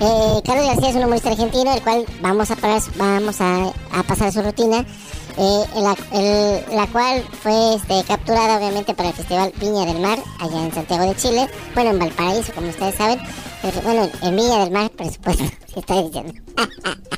Eh, 0.00 0.40
Carlos 0.44 0.66
García 0.66 0.90
es 0.90 0.96
un 0.96 1.04
humorista 1.04 1.30
argentino, 1.30 1.72
el 1.72 1.82
cual 1.82 2.04
vamos 2.20 2.50
a, 2.50 2.56
vamos 2.96 3.40
a, 3.40 3.72
pasar 4.06 4.32
su 4.32 4.42
rutina 4.42 4.84
eh, 5.36 5.64
la, 5.74 5.96
la, 6.72 6.86
cual 6.86 7.24
fue 7.42 7.74
este, 7.74 8.04
capturada 8.04 8.56
obviamente 8.58 8.94
para 8.94 9.08
el 9.08 9.14
Festival 9.14 9.52
Viña 9.58 9.84
del 9.84 10.00
Mar, 10.00 10.18
allá 10.38 10.64
en 10.64 10.72
Santiago 10.72 11.04
de 11.04 11.16
Chile, 11.16 11.48
bueno, 11.74 11.90
en 11.90 11.98
Valparaíso, 11.98 12.52
como 12.54 12.68
ustedes 12.68 12.94
saben, 12.94 13.18
pero, 13.60 13.80
bueno, 13.82 14.08
en 14.22 14.36
Viña 14.36 14.58
del 14.58 14.70
Mar, 14.70 14.90
por 14.90 15.10
supuesto, 15.10 15.44
si 15.72 15.80
estoy 15.80 16.04
diciendo. 16.04 16.32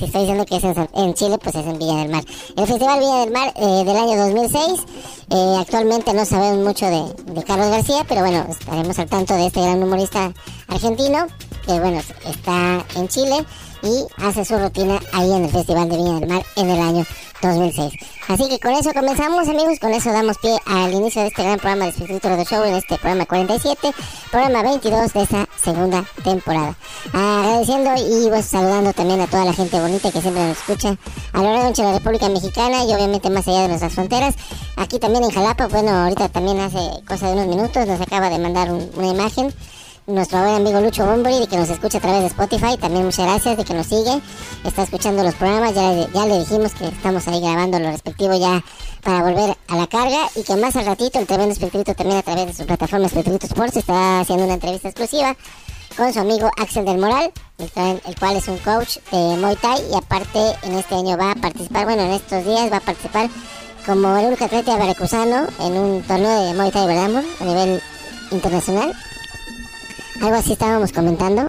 si 0.00 0.06
estoy 0.06 0.22
diciendo 0.22 0.46
que 0.46 0.56
es 0.56 0.64
en, 0.64 0.88
en, 0.94 1.14
Chile, 1.14 1.36
pues 1.36 1.54
es 1.54 1.66
en 1.66 1.78
Villa 1.78 1.96
del 1.96 2.08
Mar. 2.08 2.24
El 2.56 2.66
Festival 2.66 3.00
Villa 3.00 3.16
del 3.18 3.32
Mar 3.32 3.52
eh, 3.54 3.84
del 3.84 3.96
año 3.96 4.16
2006, 4.16 4.80
eh, 5.28 5.56
actualmente 5.60 6.14
no 6.14 6.24
sabemos 6.24 6.64
mucho 6.66 6.86
de, 6.86 7.34
de 7.34 7.44
Carlos 7.44 7.68
García, 7.68 8.06
pero 8.08 8.22
bueno, 8.22 8.46
estaremos 8.48 8.98
al 8.98 9.10
tanto 9.10 9.34
de 9.34 9.46
este 9.48 9.60
gran 9.60 9.82
humorista 9.82 10.32
argentino, 10.68 11.26
que 11.66 11.78
bueno, 11.80 12.00
está 12.24 12.82
en 12.96 13.08
Chile 13.08 13.44
y 13.82 14.24
hace 14.24 14.42
su 14.46 14.58
rutina 14.58 14.98
ahí 15.12 15.30
en 15.30 15.44
el 15.44 15.50
Festival 15.50 15.90
de 15.90 15.96
Viña 15.96 16.20
del 16.20 16.28
Mar 16.30 16.42
en 16.56 16.70
el 16.70 16.80
año 16.80 17.06
2006. 17.42 17.92
Así 18.28 18.48
que 18.48 18.60
con 18.60 18.72
eso 18.72 18.92
comenzamos, 18.92 19.48
amigos. 19.48 19.78
Con 19.80 19.92
eso 19.92 20.12
damos 20.12 20.38
pie 20.38 20.56
al 20.66 20.92
inicio 20.92 21.22
de 21.22 21.28
este 21.28 21.42
gran 21.42 21.58
programa 21.58 21.84
de 21.84 21.90
Espíritu 21.90 22.28
de 22.28 22.44
Show 22.44 22.64
en 22.64 22.74
este 22.74 22.96
programa 22.96 23.26
47, 23.26 23.92
programa 24.30 24.62
22 24.62 25.12
de 25.12 25.22
esta 25.22 25.48
segunda 25.62 26.04
temporada. 26.22 26.76
Agradeciendo 27.12 27.90
y 27.96 28.28
pues, 28.28 28.46
saludando 28.46 28.92
también 28.92 29.20
a 29.20 29.26
toda 29.26 29.44
la 29.44 29.52
gente 29.52 29.80
bonita 29.80 30.12
que 30.12 30.20
siempre 30.20 30.46
nos 30.46 30.58
escucha 30.58 30.96
a 31.32 31.38
lo 31.38 31.52
largo 31.52 31.72
de 31.72 31.82
la 31.82 31.92
República 31.92 32.28
Mexicana 32.28 32.84
y 32.84 32.94
obviamente 32.94 33.30
más 33.30 33.48
allá 33.48 33.62
de 33.62 33.68
nuestras 33.68 33.92
fronteras. 33.94 34.34
Aquí 34.76 34.98
también 34.98 35.24
en 35.24 35.30
Jalapa, 35.30 35.66
bueno, 35.66 35.90
ahorita 35.90 36.28
también 36.28 36.60
hace 36.60 36.78
cosa 37.06 37.28
de 37.28 37.32
unos 37.34 37.46
minutos 37.46 37.86
nos 37.86 38.00
acaba 38.00 38.28
de 38.30 38.38
mandar 38.38 38.70
un, 38.70 38.90
una 38.96 39.08
imagen 39.08 39.52
nuestro 40.14 40.40
buen 40.40 40.54
amigo 40.54 40.80
Lucho 40.80 41.06
Bombori, 41.06 41.40
de 41.40 41.46
que 41.46 41.56
nos 41.56 41.68
escucha 41.68 41.98
a 41.98 42.00
través 42.00 42.20
de 42.20 42.26
Spotify. 42.26 42.76
También 42.76 43.04
muchas 43.04 43.26
gracias 43.26 43.56
de 43.56 43.64
que 43.64 43.74
nos 43.74 43.86
sigue. 43.86 44.20
Está 44.64 44.82
escuchando 44.82 45.22
los 45.22 45.34
programas. 45.34 45.74
Ya, 45.74 46.26
le 46.26 46.38
dijimos 46.38 46.72
que 46.74 46.88
estamos 46.88 47.26
ahí 47.28 47.40
grabando 47.40 47.78
lo 47.78 47.90
respectivo 47.90 48.38
ya 48.38 48.62
para 49.02 49.22
volver 49.22 49.56
a 49.68 49.76
la 49.76 49.86
carga. 49.86 50.28
Y 50.34 50.42
que 50.42 50.56
más 50.56 50.76
al 50.76 50.86
ratito 50.86 51.18
el 51.18 51.26
tremendo 51.26 51.52
Espectrito 51.52 51.94
también 51.94 52.18
a 52.18 52.22
través 52.22 52.46
de 52.46 52.54
su 52.54 52.66
plataforma 52.66 53.06
Espectrito 53.06 53.46
Sports 53.46 53.76
está 53.76 54.20
haciendo 54.20 54.44
una 54.44 54.54
entrevista 54.54 54.88
exclusiva 54.88 55.36
con 55.96 56.12
su 56.12 56.20
amigo 56.20 56.50
Axel 56.56 56.84
del 56.84 56.98
Moral, 56.98 57.32
el, 57.58 58.02
el 58.06 58.18
cual 58.18 58.36
es 58.36 58.48
un 58.48 58.58
coach 58.58 58.98
de 59.10 59.36
Muay 59.36 59.56
Thai 59.56 59.82
y 59.90 59.96
aparte 59.96 60.38
en 60.62 60.78
este 60.78 60.94
año 60.94 61.18
va 61.18 61.32
a 61.32 61.34
participar, 61.34 61.84
bueno, 61.84 62.02
en 62.02 62.12
estos 62.12 62.44
días 62.44 62.72
va 62.72 62.76
a 62.76 62.80
participar 62.80 63.28
como 63.84 64.16
el 64.16 64.26
único 64.26 64.44
atleta 64.44 64.76
veracruzano 64.76 65.46
en 65.58 65.72
un 65.72 66.02
torneo 66.02 66.44
de 66.44 66.54
Muay 66.54 66.70
Thai, 66.70 66.86
¿verdad, 66.86 67.24
A 67.40 67.44
nivel 67.44 67.82
internacional. 68.30 68.94
Algo 70.20 70.36
así 70.36 70.52
estábamos 70.52 70.92
comentando, 70.92 71.48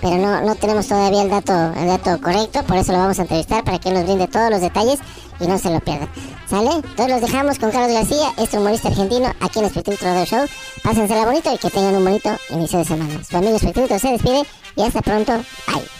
pero 0.00 0.16
no, 0.18 0.40
no 0.40 0.54
tenemos 0.56 0.88
todavía 0.88 1.22
el 1.22 1.30
dato, 1.30 1.52
el 1.76 1.86
dato 1.86 2.20
correcto, 2.20 2.62
por 2.64 2.76
eso 2.76 2.92
lo 2.92 2.98
vamos 2.98 3.18
a 3.18 3.22
entrevistar 3.22 3.62
para 3.62 3.78
que 3.78 3.90
nos 3.90 4.04
brinde 4.04 4.26
todos 4.26 4.50
los 4.50 4.60
detalles 4.60 4.98
y 5.38 5.46
no 5.46 5.58
se 5.58 5.70
lo 5.70 5.80
pierdan. 5.80 6.08
¿Sale? 6.48 6.70
Entonces 6.72 7.08
los 7.08 7.20
dejamos 7.20 7.58
con 7.60 7.70
Carlos 7.70 7.92
García, 7.92 8.32
este 8.36 8.58
humorista 8.58 8.88
argentino, 8.88 9.32
aquí 9.40 9.60
en 9.60 9.66
Espectro 9.66 9.96
Radio 10.00 10.24
Show. 10.24 10.46
Pásensela 10.82 11.24
bonito 11.24 11.54
y 11.54 11.58
que 11.58 11.70
tengan 11.70 11.94
un 11.94 12.04
bonito 12.04 12.30
inicio 12.50 12.80
de 12.80 12.84
semana. 12.84 13.22
Su 13.22 13.36
amigo 13.36 13.54
Espectrito 13.54 13.98
se 13.98 14.08
despide 14.08 14.42
y 14.74 14.82
hasta 14.82 15.00
pronto. 15.02 15.32
Bye. 15.68 15.99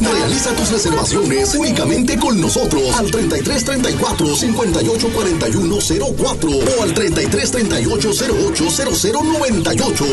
Realiza 0.00 0.50
tus 0.54 0.70
reservaciones 0.70 1.54
únicamente 1.54 2.18
con 2.18 2.40
nosotros 2.40 2.82
al 2.96 3.10
33 3.10 3.64
34 3.64 4.36
58 4.36 5.08
41 5.12 5.78
04 6.16 6.50
o 6.50 6.82
al 6.82 6.92
33 6.94 7.50
38 7.50 8.10
08 8.46 8.70
00 8.70 9.22
98. 9.22 10.04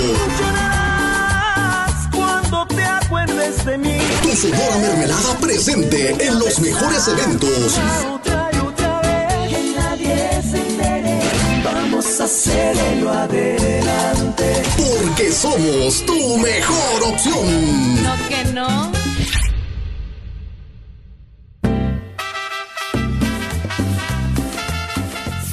Cuando 2.15 2.67
te 2.67 2.83
acuerdes 2.83 3.65
de 3.65 3.77
mí. 3.77 3.97
Tu 4.21 4.35
Sonora 4.35 4.77
Mermelada 4.77 5.37
presente 5.39 6.15
en 6.19 6.39
los 6.39 6.59
mejores 6.59 7.07
eventos. 7.07 7.79
Otra 8.13 8.49
y 8.53 8.57
otra 8.59 9.01
vez. 9.01 9.49
Que 9.49 9.73
nadie 9.75 10.41
se 10.43 10.57
entere. 10.57 11.19
Vamos 11.63 12.21
a 12.21 12.23
hacerlo 12.25 13.11
adelante. 13.11 14.63
Porque 14.77 15.31
somos 15.31 16.05
tu 16.05 16.37
mejor 16.37 17.03
opción. 17.03 18.03
No 18.03 18.15
que 18.29 18.43
no. 18.53 19.00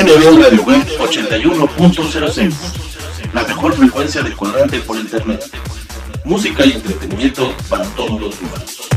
NB 0.00 0.42
Radio 0.42 0.62
Web 0.62 0.86
81.06. 0.98 2.54
La 3.34 3.42
mejor 3.42 3.74
frecuencia 3.74 4.22
del 4.22 4.34
cuadrante 4.34 4.80
por 4.80 4.96
internet. 4.96 5.44
Música 6.24 6.64
y 6.64 6.72
entretenimiento 6.72 7.54
para 7.68 7.84
todos 7.84 8.18
los 8.18 8.40
humanos. 8.40 8.88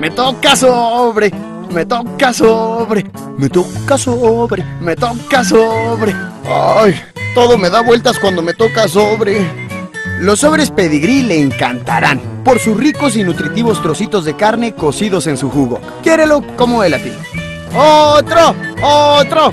Me 0.00 0.10
toca 0.10 0.56
sobre, 0.56 1.30
me 1.70 1.84
toca 1.84 2.32
sobre, 2.32 3.04
me 3.36 3.50
toca 3.50 3.98
sobre, 3.98 4.64
me 4.80 4.96
toca 4.96 5.44
sobre. 5.44 6.14
Ay, 6.46 6.98
todo 7.34 7.58
me 7.58 7.68
da 7.68 7.82
vueltas 7.82 8.18
cuando 8.18 8.40
me 8.40 8.54
toca 8.54 8.88
sobre. 8.88 9.63
Los 10.20 10.40
sobres 10.40 10.70
pedigrí 10.70 11.22
le 11.22 11.40
encantarán 11.40 12.42
por 12.44 12.58
sus 12.58 12.76
ricos 12.76 13.16
y 13.16 13.24
nutritivos 13.24 13.82
trocitos 13.82 14.24
de 14.24 14.36
carne 14.36 14.74
cocidos 14.74 15.26
en 15.26 15.36
su 15.36 15.50
jugo. 15.50 15.80
Quiérelo 16.02 16.44
como 16.56 16.84
él 16.84 16.94
a 16.94 16.98
ti. 16.98 17.10
¡Otro! 17.74 18.54
¡Otro! 18.82 19.50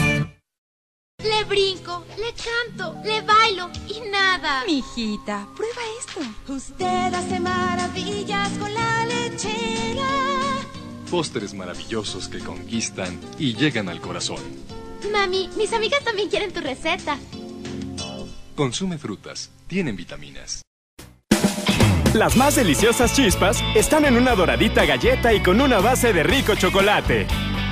Le 1.23 1.43
brinco, 1.45 2.05
le 2.17 2.33
canto, 2.33 2.95
le 3.03 3.21
bailo 3.21 3.69
y 3.87 4.01
nada. 4.09 4.63
Mijita, 4.65 5.47
prueba 5.55 5.81
esto. 5.99 6.21
Usted 6.51 7.13
hace 7.13 7.39
maravillas 7.39 8.49
con 8.59 8.73
la 8.73 9.05
lechera. 9.05 10.07
Postres 11.09 11.53
maravillosos 11.53 12.27
que 12.27 12.39
conquistan 12.39 13.19
y 13.37 13.55
llegan 13.55 13.87
al 13.89 14.01
corazón. 14.01 14.41
Mami, 15.11 15.49
mis 15.57 15.73
amigas 15.73 16.03
también 16.03 16.29
quieren 16.29 16.51
tu 16.51 16.59
receta. 16.59 17.17
Consume 18.55 18.97
frutas, 18.97 19.49
tienen 19.71 19.95
vitaminas. 19.95 20.63
Las 22.13 22.35
más 22.35 22.57
deliciosas 22.57 23.13
chispas 23.13 23.63
están 23.73 24.03
en 24.03 24.17
una 24.17 24.35
doradita 24.35 24.83
galleta 24.83 25.33
y 25.33 25.41
con 25.41 25.61
una 25.61 25.79
base 25.79 26.11
de 26.11 26.23
rico 26.23 26.55
chocolate. 26.55 27.25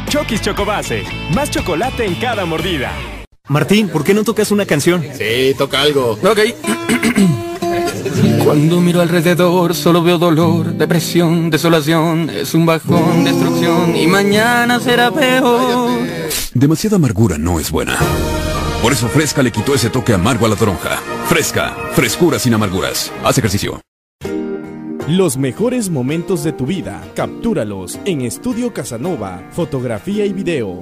Chokis 0.08 0.40
Chocobase, 0.40 1.04
más 1.36 1.52
chocolate 1.52 2.06
en 2.06 2.16
cada 2.16 2.46
mordida. 2.46 2.94
Martín, 3.50 3.90
¿por 3.90 4.06
qué 4.06 4.14
no 4.14 4.24
tocas 4.24 4.50
una 4.52 4.66
canción? 4.66 5.04
Sí, 5.14 5.54
toca 5.58 5.82
algo. 5.82 6.12
Ok. 6.24 6.40
Cuando 8.46 8.80
miro 8.80 9.02
alrededor 9.02 9.76
solo 9.76 10.02
veo 10.02 10.18
dolor, 10.18 10.68
depresión, 10.68 11.50
desolación, 11.50 12.30
es 12.30 12.54
un 12.54 12.66
bajón, 12.66 13.26
destrucción 13.26 13.94
y 13.98 14.08
mañana 14.08 14.80
será 14.80 15.12
peor. 15.12 16.00
Demasiada 16.54 16.96
amargura 16.96 17.38
no 17.38 17.60
es 17.60 17.70
buena. 17.72 17.98
Por 18.82 18.94
eso 18.94 19.10
Fresca 19.10 19.44
le 19.44 19.52
quitó 19.52 19.76
ese 19.76 19.90
toque 19.90 20.14
amargo 20.14 20.46
a 20.46 20.50
la 20.50 20.56
toronja. 20.56 20.98
Fresca, 21.28 21.76
frescura 21.94 22.40
sin 22.40 22.54
amarguras. 22.54 23.12
Haz 23.26 23.38
ejercicio. 23.38 23.82
Los 25.08 25.38
mejores 25.38 25.90
momentos 25.90 26.44
de 26.44 26.54
tu 26.54 26.66
vida, 26.66 27.02
captúralos 27.16 28.00
en 28.06 28.22
Estudio 28.22 28.74
Casanova, 28.74 29.44
fotografía 29.52 30.26
y 30.26 30.34
video. 30.34 30.82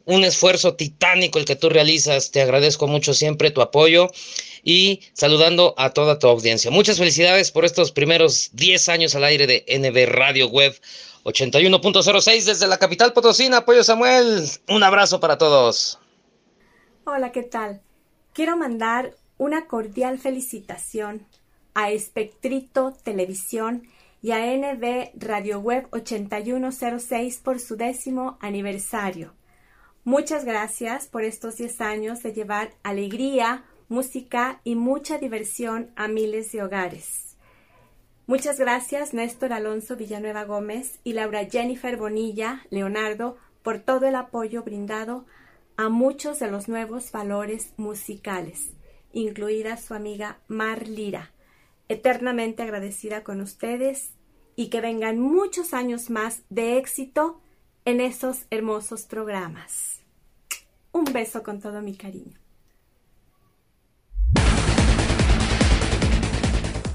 un 0.05 0.23
esfuerzo 0.23 0.75
titánico 0.75 1.39
el 1.39 1.45
que 1.45 1.55
tú 1.55 1.69
realizas. 1.69 2.31
Te 2.31 2.41
agradezco 2.41 2.87
mucho 2.87 3.13
siempre 3.13 3.51
tu 3.51 3.61
apoyo 3.61 4.09
y 4.63 5.01
saludando 5.13 5.73
a 5.77 5.91
toda 5.91 6.19
tu 6.19 6.27
audiencia. 6.27 6.71
Muchas 6.71 6.97
felicidades 6.97 7.51
por 7.51 7.65
estos 7.65 7.91
primeros 7.91 8.51
10 8.53 8.89
años 8.89 9.15
al 9.15 9.23
aire 9.23 9.47
de 9.47 9.65
NB 9.67 10.13
Radio 10.13 10.47
Web 10.47 10.79
81.06 11.23 12.45
desde 12.45 12.67
la 12.67 12.77
capital 12.77 13.13
Potosina. 13.13 13.57
Apoyo 13.57 13.83
Samuel. 13.83 14.47
Un 14.67 14.83
abrazo 14.83 15.19
para 15.19 15.37
todos. 15.37 15.99
Hola, 17.05 17.31
¿qué 17.31 17.43
tal? 17.43 17.81
Quiero 18.33 18.57
mandar 18.57 19.15
una 19.37 19.67
cordial 19.67 20.19
felicitación 20.19 21.27
a 21.73 21.91
Espectrito 21.91 22.93
Televisión 23.03 23.87
y 24.21 24.31
a 24.31 24.45
NB 24.55 25.11
Radio 25.15 25.59
Web 25.59 25.87
8106 25.91 27.39
por 27.39 27.59
su 27.59 27.75
décimo 27.75 28.37
aniversario. 28.39 29.33
Muchas 30.03 30.45
gracias 30.45 31.05
por 31.05 31.23
estos 31.23 31.57
10 31.57 31.79
años 31.81 32.23
de 32.23 32.33
llevar 32.33 32.73
alegría, 32.81 33.65
música 33.87 34.59
y 34.63 34.73
mucha 34.73 35.19
diversión 35.19 35.91
a 35.95 36.07
miles 36.07 36.51
de 36.51 36.63
hogares. 36.63 37.37
Muchas 38.25 38.59
gracias 38.59 39.13
Néstor 39.13 39.53
Alonso 39.53 39.95
Villanueva 39.95 40.43
Gómez 40.45 40.99
y 41.03 41.13
Laura 41.13 41.45
Jennifer 41.45 41.97
Bonilla 41.97 42.65
Leonardo 42.71 43.37
por 43.61 43.77
todo 43.77 44.07
el 44.07 44.15
apoyo 44.15 44.63
brindado 44.63 45.27
a 45.77 45.89
muchos 45.89 46.39
de 46.39 46.49
los 46.49 46.67
nuevos 46.67 47.11
valores 47.11 47.73
musicales, 47.77 48.71
incluida 49.13 49.77
su 49.77 49.93
amiga 49.93 50.39
Mar 50.47 50.87
Lira. 50.87 51.31
Eternamente 51.89 52.63
agradecida 52.63 53.23
con 53.23 53.39
ustedes 53.39 54.13
y 54.55 54.69
que 54.69 54.81
vengan 54.81 55.19
muchos 55.19 55.75
años 55.75 56.09
más 56.09 56.41
de 56.49 56.77
éxito 56.77 57.40
en 57.85 57.99
esos 57.99 58.45
hermosos 58.51 59.03
programas. 59.03 59.99
Un 60.91 61.05
beso 61.05 61.41
con 61.41 61.59
todo 61.59 61.81
mi 61.81 61.95
cariño. 61.95 62.37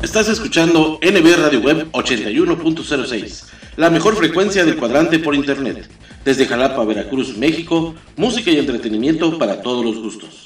Estás 0.03 0.29
escuchando 0.29 1.01
NB 1.03 1.37
Radio 1.37 1.61
Web 1.61 1.91
81.06, 1.93 3.51
la 3.77 3.91
mejor 3.91 4.15
frecuencia 4.15 4.65
del 4.65 4.77
cuadrante 4.77 5.19
por 5.19 5.35
internet. 5.35 5.89
Desde 6.25 6.47
Jalapa, 6.47 6.85
Veracruz, 6.85 7.37
México, 7.37 7.95
música 8.17 8.51
y 8.51 8.59
entretenimiento 8.59 9.39
para 9.39 9.63
todos 9.63 9.85
los 9.85 9.99
gustos. 9.99 10.46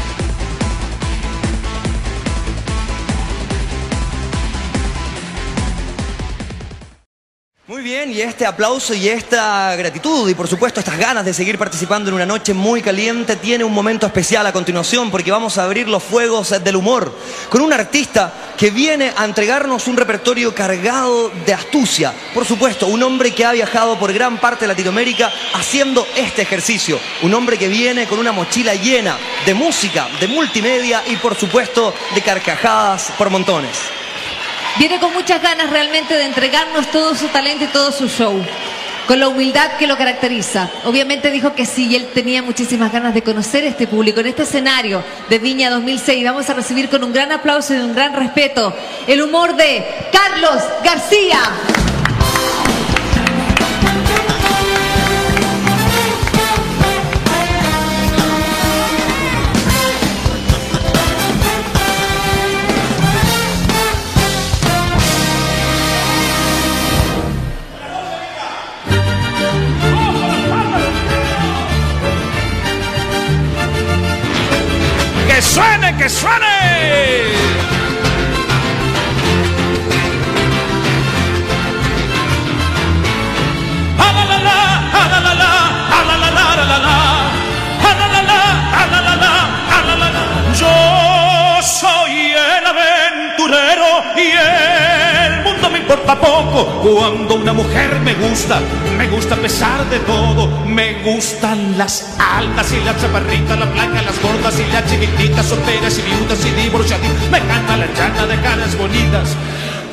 Muy 7.71 7.83
bien, 7.83 8.11
y 8.11 8.19
este 8.19 8.45
aplauso 8.45 8.93
y 8.93 9.07
esta 9.07 9.73
gratitud 9.77 10.29
y 10.29 10.35
por 10.35 10.49
supuesto 10.49 10.81
estas 10.81 10.97
ganas 10.97 11.23
de 11.23 11.33
seguir 11.33 11.57
participando 11.57 12.09
en 12.09 12.15
una 12.15 12.25
noche 12.25 12.53
muy 12.53 12.81
caliente 12.81 13.37
tiene 13.37 13.63
un 13.63 13.71
momento 13.71 14.05
especial 14.05 14.45
a 14.45 14.51
continuación 14.51 15.09
porque 15.09 15.31
vamos 15.31 15.57
a 15.57 15.63
abrir 15.63 15.87
los 15.87 16.03
fuegos 16.03 16.49
del 16.49 16.75
humor 16.75 17.17
con 17.47 17.61
un 17.61 17.71
artista 17.71 18.33
que 18.57 18.71
viene 18.71 19.13
a 19.15 19.23
entregarnos 19.23 19.87
un 19.87 19.95
repertorio 19.95 20.53
cargado 20.53 21.31
de 21.45 21.53
astucia. 21.53 22.13
Por 22.33 22.43
supuesto, 22.45 22.87
un 22.87 23.03
hombre 23.03 23.33
que 23.33 23.45
ha 23.45 23.53
viajado 23.53 23.97
por 23.97 24.11
gran 24.11 24.37
parte 24.37 24.65
de 24.65 24.73
Latinoamérica 24.73 25.31
haciendo 25.53 26.05
este 26.17 26.41
ejercicio. 26.41 26.99
Un 27.21 27.33
hombre 27.33 27.57
que 27.57 27.69
viene 27.69 28.05
con 28.05 28.19
una 28.19 28.33
mochila 28.33 28.75
llena 28.75 29.17
de 29.45 29.53
música, 29.53 30.09
de 30.19 30.27
multimedia 30.27 31.03
y 31.07 31.15
por 31.15 31.35
supuesto 31.35 31.93
de 32.13 32.21
carcajadas 32.21 33.13
por 33.17 33.29
montones. 33.29 34.00
Viene 34.77 34.99
con 34.99 35.13
muchas 35.13 35.41
ganas 35.41 35.69
realmente 35.69 36.15
de 36.15 36.25
entregarnos 36.25 36.89
todo 36.91 37.13
su 37.15 37.27
talento 37.27 37.65
y 37.65 37.67
todo 37.67 37.91
su 37.91 38.07
show, 38.07 38.41
con 39.07 39.19
la 39.19 39.27
humildad 39.27 39.77
que 39.77 39.85
lo 39.85 39.97
caracteriza. 39.97 40.69
Obviamente 40.85 41.29
dijo 41.29 41.53
que 41.53 41.65
sí, 41.65 41.87
y 41.87 41.95
él 41.95 42.07
tenía 42.13 42.41
muchísimas 42.41 42.91
ganas 42.91 43.13
de 43.13 43.21
conocer 43.21 43.65
este 43.65 43.85
público 43.85 44.21
en 44.21 44.27
este 44.27 44.43
escenario 44.43 45.03
de 45.29 45.39
Viña 45.39 45.69
2006. 45.69 46.23
Vamos 46.23 46.49
a 46.49 46.53
recibir 46.53 46.89
con 46.89 47.03
un 47.03 47.13
gran 47.13 47.31
aplauso 47.31 47.73
y 47.73 47.77
un 47.77 47.93
gran 47.93 48.15
respeto 48.15 48.73
el 49.07 49.21
humor 49.21 49.55
de 49.55 49.85
Carlos 50.11 50.61
García. 50.83 51.90
Suene, 75.41 75.97
que 75.97 76.09
suene! 76.09 77.60
Cuando 96.51 97.35
una 97.35 97.53
mujer 97.53 97.99
me 98.01 98.13
gusta, 98.15 98.59
me 98.97 99.07
gusta 99.07 99.35
a 99.35 99.37
pesar 99.37 99.89
de 99.89 99.99
todo, 99.99 100.47
me 100.65 101.01
gustan 101.03 101.77
las 101.77 102.15
altas 102.19 102.71
y 102.73 102.83
las 102.83 102.99
chaparritas, 102.99 103.57
las 103.57 103.73
blancas, 103.73 104.05
las 104.05 104.21
gordas 104.21 104.59
y 104.59 104.71
las 104.71 104.85
chiquititas, 104.89 105.45
solteras 105.45 105.97
y 105.97 106.01
viudas 106.01 106.45
y 106.45 106.51
divorciadas, 106.51 107.07
me 107.31 107.37
encanta 107.37 107.77
la 107.77 107.93
chana 107.93 108.25
de 108.25 108.41
caras 108.41 108.77
bonitas, 108.77 109.35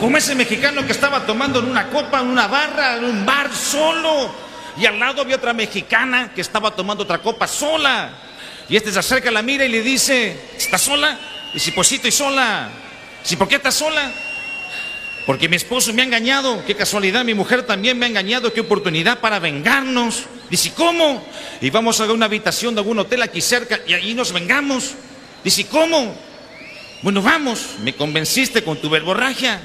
como 0.01 0.17
ese 0.17 0.35
mexicano 0.35 0.85
que 0.85 0.93
estaba 0.93 1.25
tomando 1.27 1.61
en 1.61 1.67
una 1.67 1.89
copa, 1.89 2.21
en 2.21 2.27
una 2.27 2.49
barra, 2.49 2.97
en 2.97 3.05
un 3.05 3.25
bar 3.25 3.51
solo, 3.55 4.31
y 4.77 4.87
al 4.87 4.99
lado 4.99 5.23
había 5.23 5.37
otra 5.37 5.53
mexicana 5.53 6.33
que 6.35 6.41
estaba 6.41 6.73
tomando 6.73 7.05
otra 7.05 7.19
copa 7.19 7.47
sola, 7.47 8.11
y 8.69 8.77
este 8.77 8.93
se 8.93 8.99
acerca, 8.99 9.31
la 9.31 9.43
mira 9.43 9.65
y 9.65 9.69
le 9.69 9.83
dice, 9.83 10.51
¿estás 10.57 10.83
sola? 10.83 11.19
Y 11.55 11.59
si 11.59 11.71
pues 11.71 11.89
sí 11.89 11.95
estoy 11.97 12.13
sola. 12.13 12.69
Si 13.23 13.37
¿por 13.37 13.49
qué 13.49 13.57
estás 13.57 13.75
sola? 13.75 14.13
Porque 15.29 15.47
mi 15.47 15.57
esposo 15.57 15.93
me 15.93 16.01
ha 16.01 16.07
engañado, 16.07 16.65
qué 16.65 16.75
casualidad, 16.75 17.23
mi 17.23 17.35
mujer 17.35 17.67
también 17.67 17.99
me 17.99 18.07
ha 18.07 18.09
engañado, 18.09 18.51
qué 18.51 18.63
oportunidad 18.63 19.21
para 19.21 19.39
vengarnos. 19.39 20.23
Dice, 20.49 20.73
¿cómo? 20.73 21.23
Y 21.61 21.69
vamos 21.69 22.01
a 22.01 22.11
una 22.11 22.25
habitación 22.25 22.75
de 22.75 22.81
algún 22.81 22.99
hotel 22.99 23.21
aquí 23.21 23.43
cerca 23.43 23.79
y 23.87 23.93
allí 23.93 24.15
nos 24.15 24.33
vengamos. 24.33 24.95
Dice, 25.45 25.67
¿cómo? 25.67 26.17
Bueno, 27.03 27.21
vamos, 27.21 27.75
me 27.83 27.93
convenciste 27.93 28.65
con 28.65 28.81
tu 28.81 28.89
verborragia. 28.89 29.61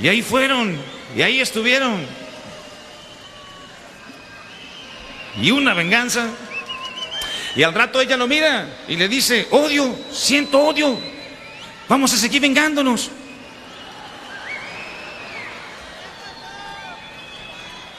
Y 0.00 0.08
ahí 0.08 0.20
fueron, 0.20 0.76
y 1.16 1.22
ahí 1.22 1.40
estuvieron. 1.40 2.04
Y 5.40 5.50
una 5.50 5.72
venganza. 5.72 6.28
Y 7.56 7.62
al 7.62 7.72
rato 7.72 8.02
ella 8.02 8.18
lo 8.18 8.26
mira 8.26 8.68
y 8.86 8.96
le 8.96 9.08
dice, 9.08 9.46
odio, 9.50 9.98
siento 10.12 10.60
odio. 10.60 11.00
Vamos 11.88 12.12
a 12.12 12.18
seguir 12.18 12.42
vengándonos. 12.42 13.10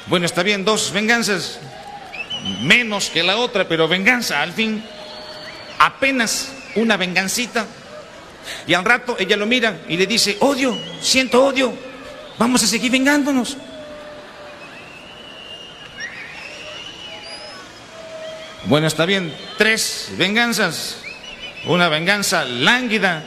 Bueno, 0.10 0.26
está 0.26 0.42
bien, 0.42 0.66
dos 0.66 0.92
venganzas. 0.92 1.60
Menos 2.62 3.12
que 3.12 3.22
la 3.22 3.38
otra, 3.38 3.68
pero 3.68 3.88
venganza, 3.88 4.42
al 4.42 4.54
fin. 4.54 4.84
Apenas 5.78 6.52
una 6.76 6.98
vengancita. 6.98 7.68
Y 8.66 8.74
al 8.74 8.84
rato 8.84 9.16
ella 9.20 9.38
lo 9.38 9.46
mira 9.46 9.82
y 9.88 9.98
le 9.98 10.08
dice, 10.08 10.38
odio, 10.40 10.76
siento 11.00 11.46
odio, 11.46 11.74
vamos 12.40 12.64
a 12.64 12.68
seguir 12.68 12.92
vengándonos. 12.92 13.56
Bueno, 18.66 18.88
está 18.88 19.06
bien, 19.06 19.32
tres 19.60 20.10
venganzas. 20.18 20.98
Una 21.66 21.88
venganza 21.88 22.46
lánguida. 22.46 23.24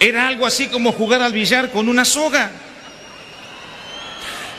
Era 0.00 0.26
algo 0.26 0.44
así 0.44 0.66
como 0.66 0.90
jugar 0.90 1.22
al 1.22 1.32
billar 1.32 1.70
con 1.70 1.88
una 1.88 2.04
soga. 2.04 2.50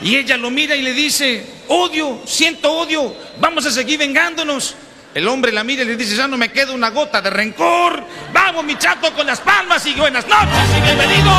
Y 0.04 0.16
ella 0.16 0.36
lo 0.36 0.50
mira 0.50 0.76
y 0.76 0.82
le 0.82 0.92
dice, 0.92 1.46
odio, 1.68 2.20
siento 2.26 2.70
odio, 2.70 3.16
vamos 3.40 3.64
a 3.64 3.70
seguir 3.70 3.98
vengándonos. 3.98 4.76
El 5.14 5.26
hombre 5.26 5.50
la 5.50 5.64
mira 5.64 5.82
y 5.82 5.86
le 5.86 5.96
dice, 5.96 6.14
ya 6.14 6.28
no 6.28 6.36
me 6.36 6.52
queda 6.52 6.72
una 6.72 6.90
gota 6.90 7.22
de 7.22 7.30
rencor. 7.30 8.04
Vamos, 8.30 8.64
mi 8.64 8.76
chato, 8.76 9.14
con 9.14 9.26
las 9.26 9.40
palmas 9.40 9.86
y 9.86 9.94
buenas 9.94 10.26
noches 10.28 10.76
y 10.76 10.80
bienvenido. 10.82 11.32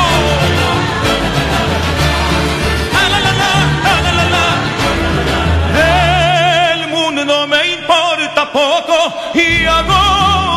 El 6.74 6.88
mundo 6.88 7.46
me 7.46 7.72
importa 7.72 8.52
poco 8.52 9.14
y 9.32 9.64
hago 9.64 10.15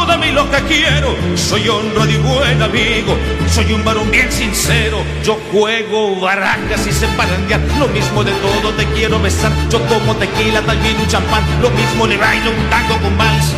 de 0.10 0.17
mí 0.17 0.32
lo 0.32 0.50
que 0.50 0.58
quiero. 0.63 1.15
Soy 1.36 1.67
honrado 1.69 2.10
y 2.10 2.17
buen 2.17 2.62
amigo, 2.62 3.17
soy 3.54 3.72
un 3.74 3.84
varón 3.84 4.10
bien 4.12 4.32
sincero. 4.32 5.04
Yo 5.24 5.39
juego 5.52 6.19
barajas 6.19 6.86
y 6.88 6.91
se 6.91 7.08
parandear, 7.10 7.62
lo 7.78 7.88
mismo 7.88 8.24
de 8.24 8.32
todo 8.32 8.74
te 8.74 8.86
quiero 8.93 9.19
besar. 9.19 9.52
Yo 9.69 9.80
como 9.88 10.15
tequila, 10.15 10.62
también 10.62 11.00
un 11.00 11.08
champán, 11.08 11.43
lo 11.62 11.69
mismo 11.69 12.08
le 12.08 12.17
bailo 12.17 12.50
un 12.52 12.69
tango 12.69 12.98
con 12.98 13.17
vals. 13.17 13.54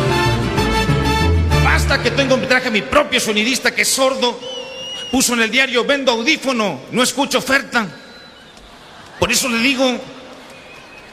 Basta 1.64 2.02
que 2.02 2.10
tengo 2.10 2.36
traje 2.38 2.70
mi 2.70 2.82
propio 2.82 3.18
sonidista 3.18 3.74
que 3.74 3.82
es 3.82 3.88
sordo. 3.88 4.38
Puso 5.10 5.34
en 5.34 5.42
el 5.42 5.50
diario, 5.50 5.84
vendo 5.84 6.12
audífono, 6.12 6.80
no 6.90 7.02
escucho 7.02 7.38
oferta. 7.38 7.86
Por 9.18 9.30
eso 9.30 9.48
le 9.48 9.58
digo, 9.58 10.00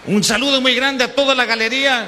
un 0.08 0.24
saludo 0.24 0.62
muy 0.62 0.74
grande 0.74 1.04
a 1.04 1.14
toda 1.14 1.36
la 1.36 1.46
galería. 1.46 2.08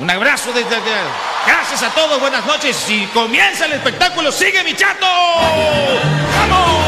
Un 0.00 0.10
abrazo 0.10 0.52
desde 0.52 0.74
allá. 0.74 1.25
Gracias 1.46 1.82
a 1.82 1.90
todos, 1.90 2.18
buenas 2.20 2.44
noches. 2.44 2.88
Y 2.88 3.06
comienza 3.06 3.66
el 3.66 3.72
espectáculo. 3.72 4.32
¡Sigue 4.32 4.64
mi 4.64 4.74
chato! 4.74 5.06
¡Vamos! 5.06 6.85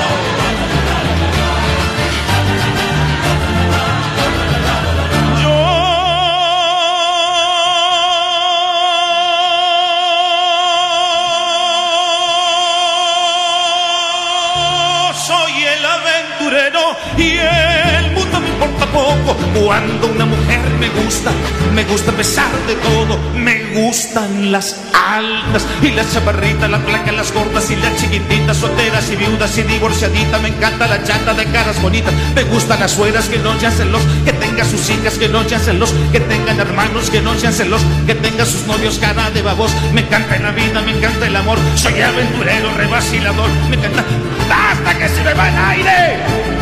Cuando 19.54 20.06
una 20.08 20.24
mujer 20.24 20.60
me 20.78 20.88
gusta, 21.02 21.32
me 21.74 21.84
gusta 21.84 22.10
a 22.12 22.14
pesar 22.14 22.50
de 22.66 22.74
todo. 22.76 23.18
Me 23.34 23.72
gustan 23.74 24.52
las 24.52 24.80
altas 24.92 25.66
y 25.82 25.90
las 25.90 26.12
chaparritas, 26.12 26.70
las 26.70 26.80
placas, 26.82 27.14
las 27.14 27.32
gordas 27.32 27.70
y 27.70 27.76
las 27.76 27.96
chiquititas, 27.96 28.56
solteras 28.56 29.10
y 29.10 29.16
viudas 29.16 29.56
y 29.58 29.62
divorciaditas. 29.62 30.40
Me 30.42 30.48
encanta 30.48 30.86
la 30.86 31.02
chata 31.02 31.34
de 31.34 31.44
caras 31.46 31.80
bonitas. 31.82 32.12
Me 32.34 32.44
gustan 32.44 32.80
las 32.80 32.92
sueras 32.92 33.28
que 33.28 33.38
no 33.38 33.58
sean 33.58 33.72
celos, 33.72 34.02
que 34.24 34.32
tengan 34.32 34.68
sus 34.68 34.88
hijas 34.90 35.18
que 35.18 35.28
no 35.28 35.48
sean 35.48 35.60
celos, 35.60 35.94
que 36.12 36.20
tengan 36.20 36.58
hermanos 36.58 37.10
que 37.10 37.20
no 37.20 37.34
sean 37.34 37.52
celos, 37.52 37.82
que 38.06 38.14
tengan 38.14 38.46
sus 38.46 38.66
novios 38.66 38.98
cara 38.98 39.30
de 39.30 39.42
babos. 39.42 39.72
Me 39.92 40.02
encanta 40.02 40.38
la 40.38 40.52
vida, 40.52 40.80
me 40.82 40.92
encanta 40.92 41.26
el 41.26 41.36
amor. 41.36 41.58
Soy 41.74 42.00
aventurero, 42.00 42.72
revacilador. 42.74 43.50
Me 43.70 43.76
encanta. 43.76 44.04
¡Basta 44.48 44.98
que 44.98 45.08
se 45.08 45.22
me 45.22 45.34
va 45.34 45.48
el 45.48 45.58
aire! 45.58 46.57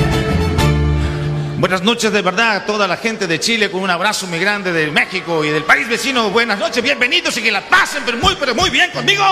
Buenas 1.58 1.82
noches 1.82 2.12
de 2.12 2.20
verdad 2.20 2.56
a 2.56 2.66
toda 2.66 2.86
la 2.86 2.98
gente 2.98 3.26
de 3.26 3.40
Chile 3.40 3.70
con 3.70 3.80
un 3.80 3.88
abrazo 3.88 4.26
muy 4.26 4.38
grande 4.38 4.72
de 4.72 4.90
México 4.90 5.42
y 5.42 5.48
del 5.48 5.64
país 5.64 5.88
vecino. 5.88 6.28
Buenas 6.28 6.58
noches, 6.58 6.82
bienvenidos 6.84 7.34
y 7.38 7.42
que 7.42 7.50
la 7.50 7.66
pasen 7.66 8.02
pero 8.04 8.18
muy 8.18 8.36
pero 8.38 8.54
muy 8.54 8.68
bien 8.68 8.90
conmigo. 8.90 9.24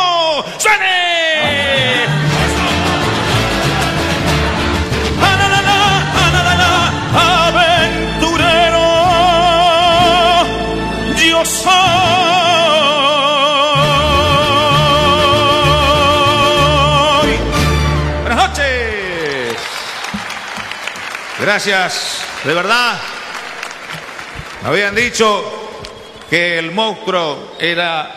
¡Suene! 0.57 2.07
Ah, 5.21 5.69
ah, 7.15 7.49
Aventurero, 7.49 8.81
yo 11.29 11.45
soy. 11.45 12.44
Gracias, 21.45 22.23
de 22.43 22.55
verdad. 22.55 22.99
Me 24.63 24.69
habían 24.71 24.95
dicho 24.95 25.45
que 26.31 26.59
el 26.59 26.73
monstruo 26.73 27.53
era 27.59 28.11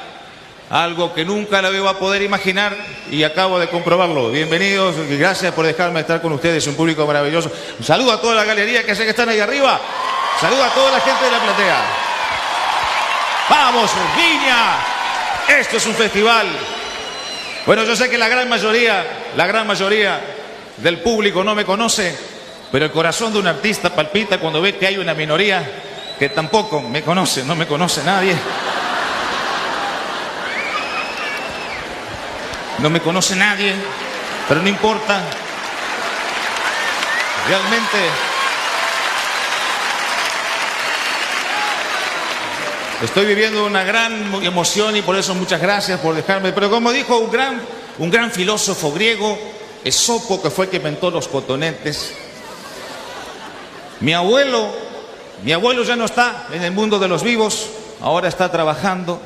algo 0.69 1.13
que 1.13 1.25
nunca 1.25 1.61
lo 1.61 1.75
iba 1.75 1.89
a 1.89 1.99
poder 1.99 2.21
imaginar 2.21 2.73
y 3.11 3.23
acabo 3.23 3.59
de 3.59 3.67
comprobarlo. 3.67 4.31
Bienvenidos 4.31 4.95
gracias 5.09 5.53
por 5.53 5.65
dejarme 5.65 5.99
estar 5.99 6.21
con 6.21 6.31
ustedes, 6.31 6.67
un 6.67 6.75
público 6.75 7.05
maravilloso. 7.05 7.51
Un 7.77 7.83
saludo 7.83 8.13
a 8.13 8.21
toda 8.21 8.33
la 8.33 8.45
galería 8.45 8.85
que 8.85 8.95
sé 8.95 9.03
que 9.03 9.09
están 9.09 9.27
ahí 9.27 9.41
arriba. 9.41 9.77
Saludo 10.39 10.63
a 10.63 10.69
toda 10.69 10.93
la 10.93 11.01
gente 11.01 11.25
de 11.25 11.31
la 11.31 11.39
platea. 11.39 11.81
Vamos, 13.49 13.91
Viña. 14.15 15.59
Esto 15.59 15.75
es 15.75 15.85
un 15.85 15.95
festival. 15.95 16.47
Bueno, 17.65 17.83
yo 17.83 17.93
sé 17.93 18.09
que 18.09 18.17
la 18.17 18.29
gran 18.29 18.47
mayoría, 18.47 19.05
la 19.35 19.45
gran 19.45 19.67
mayoría 19.67 20.21
del 20.77 20.99
público 20.99 21.43
no 21.43 21.55
me 21.55 21.65
conoce, 21.65 22.15
pero 22.71 22.85
el 22.85 22.91
corazón 22.91 23.33
de 23.33 23.39
un 23.39 23.47
artista 23.47 23.89
palpita 23.89 24.39
cuando 24.39 24.61
ve 24.61 24.75
que 24.77 24.87
hay 24.87 24.97
una 24.97 25.13
minoría 25.13 25.63
que 26.19 26.29
tampoco 26.29 26.81
me 26.81 27.03
conoce, 27.03 27.43
no 27.43 27.55
me 27.55 27.67
conoce 27.67 28.03
nadie. 28.03 28.35
No 32.79 32.89
me 32.89 33.01
conoce 33.01 33.35
nadie, 33.35 33.73
pero 34.47 34.61
no 34.61 34.69
importa. 34.69 35.21
Realmente 37.47 37.97
estoy 43.01 43.25
viviendo 43.25 43.65
una 43.65 43.83
gran 43.83 44.33
emoción 44.43 44.95
y 44.95 45.01
por 45.01 45.15
eso 45.15 45.33
muchas 45.33 45.61
gracias 45.61 45.99
por 45.99 46.13
dejarme. 46.13 46.51
Pero 46.51 46.69
como 46.69 46.91
dijo 46.91 47.17
un 47.17 47.31
gran, 47.31 47.61
un 47.99 48.11
gran 48.11 48.31
filósofo 48.31 48.91
griego, 48.91 49.39
Esopo, 49.83 50.41
que 50.41 50.49
fue 50.49 50.65
el 50.65 50.71
que 50.71 50.77
inventó 50.77 51.09
los 51.09 51.27
cotonetes, 51.27 52.13
mi 53.99 54.13
abuelo, 54.13 54.71
mi 55.43 55.51
abuelo 55.51 55.83
ya 55.83 55.95
no 55.95 56.05
está 56.05 56.47
en 56.51 56.63
el 56.63 56.71
mundo 56.71 56.99
de 56.99 57.07
los 57.07 57.23
vivos, 57.23 57.69
ahora 58.01 58.27
está 58.27 58.51
trabajando. 58.51 59.21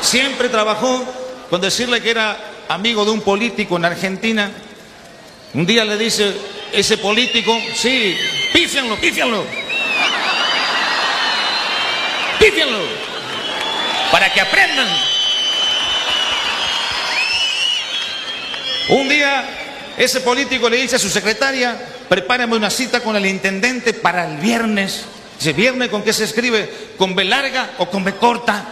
Siempre 0.00 0.48
trabajó 0.48 1.04
con 1.50 1.60
decirle 1.60 2.00
que 2.00 2.10
era 2.10 2.36
amigo 2.68 3.04
de 3.04 3.10
un 3.10 3.20
político 3.20 3.76
en 3.76 3.84
Argentina. 3.84 4.50
Un 5.54 5.66
día 5.66 5.84
le 5.84 5.96
dice 5.96 6.34
ese 6.72 6.98
político, 6.98 7.56
sí, 7.74 8.16
pífianlo, 8.52 8.96
pífianlo. 8.96 9.44
Pífianlo. 12.38 12.78
Para 14.12 14.32
que 14.32 14.40
aprendan. 14.40 14.88
Un 18.90 19.08
día 19.08 19.67
ese 19.98 20.20
político 20.20 20.70
le 20.70 20.76
dice 20.76 20.94
a 20.94 20.98
su 21.00 21.10
secretaria, 21.10 21.76
prepárame 22.08 22.54
una 22.54 22.70
cita 22.70 23.00
con 23.00 23.16
el 23.16 23.26
intendente 23.26 23.92
para 23.92 24.30
el 24.30 24.36
viernes. 24.36 25.04
Dice, 25.36 25.52
¿viernes 25.52 25.88
con 25.88 26.02
qué 26.02 26.12
se 26.12 26.22
escribe? 26.22 26.72
¿Con 26.96 27.16
B 27.16 27.24
larga 27.24 27.70
o 27.78 27.90
con 27.90 28.04
B 28.04 28.14
corta? 28.14 28.64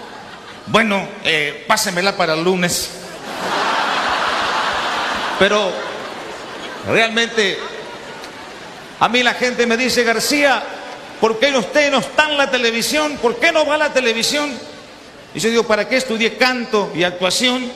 Bueno, 0.67 1.09
eh, 1.25 1.65
pásemela 1.67 2.17
para 2.17 2.35
el 2.35 2.45
lunes. 2.45 2.91
Pero 5.41 5.73
realmente 6.87 7.59
a 9.01 9.09
mí 9.09 9.25
la 9.25 9.35
gente 9.35 9.67
me 9.67 9.77
dice, 9.77 10.05
García, 10.05 10.63
¿por 11.21 11.41
qué 11.41 11.51
usted 11.57 11.91
no 11.91 11.99
está 11.99 12.31
en 12.31 12.37
la 12.37 12.53
televisión? 12.53 13.19
¿Por 13.21 13.41
qué 13.41 13.51
no 13.51 13.67
va 13.67 13.75
a 13.75 13.79
la 13.79 13.93
televisión? 13.93 14.51
Y 15.35 15.41
yo 15.41 15.51
digo, 15.51 15.65
¿para 15.65 15.89
qué 15.89 15.97
estudié 15.97 16.37
canto 16.37 16.93
y 16.95 17.03
actuación? 17.03 17.69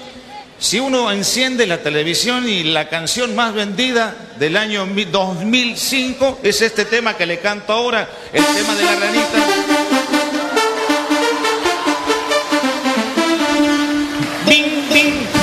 Si 0.60 0.78
uno 0.78 1.10
enciende 1.10 1.66
la 1.66 1.78
televisión 1.78 2.46
y 2.46 2.64
la 2.64 2.90
canción 2.90 3.34
más 3.34 3.54
vendida 3.54 4.14
del 4.38 4.58
año 4.58 4.86
2005 4.86 6.40
es 6.42 6.60
este 6.60 6.84
tema 6.84 7.16
que 7.16 7.24
le 7.24 7.40
canto 7.40 7.72
ahora, 7.72 8.06
el 8.30 8.44
tema 8.44 8.74
de 8.74 8.84
la 8.84 8.94
ranita. 8.96 9.38
Bing, 14.46 14.88
bing. 14.92 15.39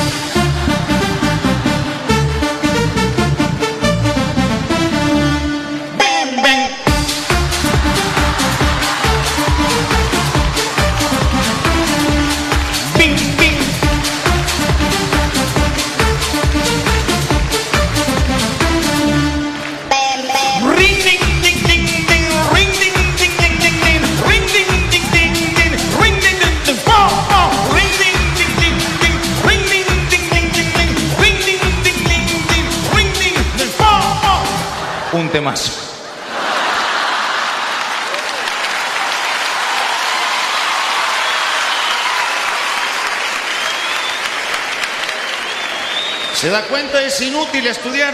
¿Se 46.39 46.50
da 46.50 46.62
cuenta? 46.63 47.02
Es 47.02 47.20
inútil 47.20 47.65
estudiar. 47.65 48.13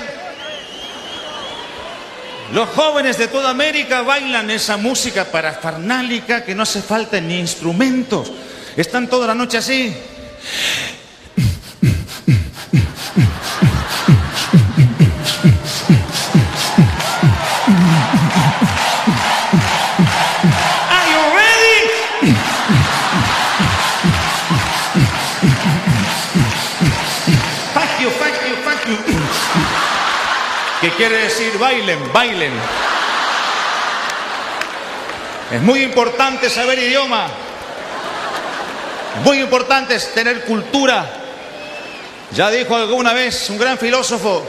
Los 2.53 2.69
jóvenes 2.69 3.17
de 3.17 3.27
toda 3.27 3.49
América 3.49 4.01
bailan 4.01 4.49
esa 4.49 4.77
música 4.77 5.25
parafarnálica 5.25 6.45
que 6.45 6.55
no 6.55 6.63
hace 6.63 6.81
falta 6.81 7.19
ni 7.19 7.39
instrumentos. 7.39 8.31
Están 8.77 9.09
toda 9.09 9.27
la 9.27 9.35
noche 9.35 9.57
así. 9.57 9.93
Bailen? 32.11 32.53
Es 35.51 35.61
muy 35.61 35.83
importante 35.83 36.49
saber 36.49 36.79
idioma. 36.79 37.27
Muy 39.23 39.39
importante 39.39 39.95
es 39.95 40.13
tener 40.13 40.45
cultura. 40.45 41.05
Ya 42.31 42.49
dijo 42.49 42.75
alguna 42.75 43.13
vez 43.13 43.49
un 43.49 43.59
gran 43.59 43.77
filósofo, 43.77 44.43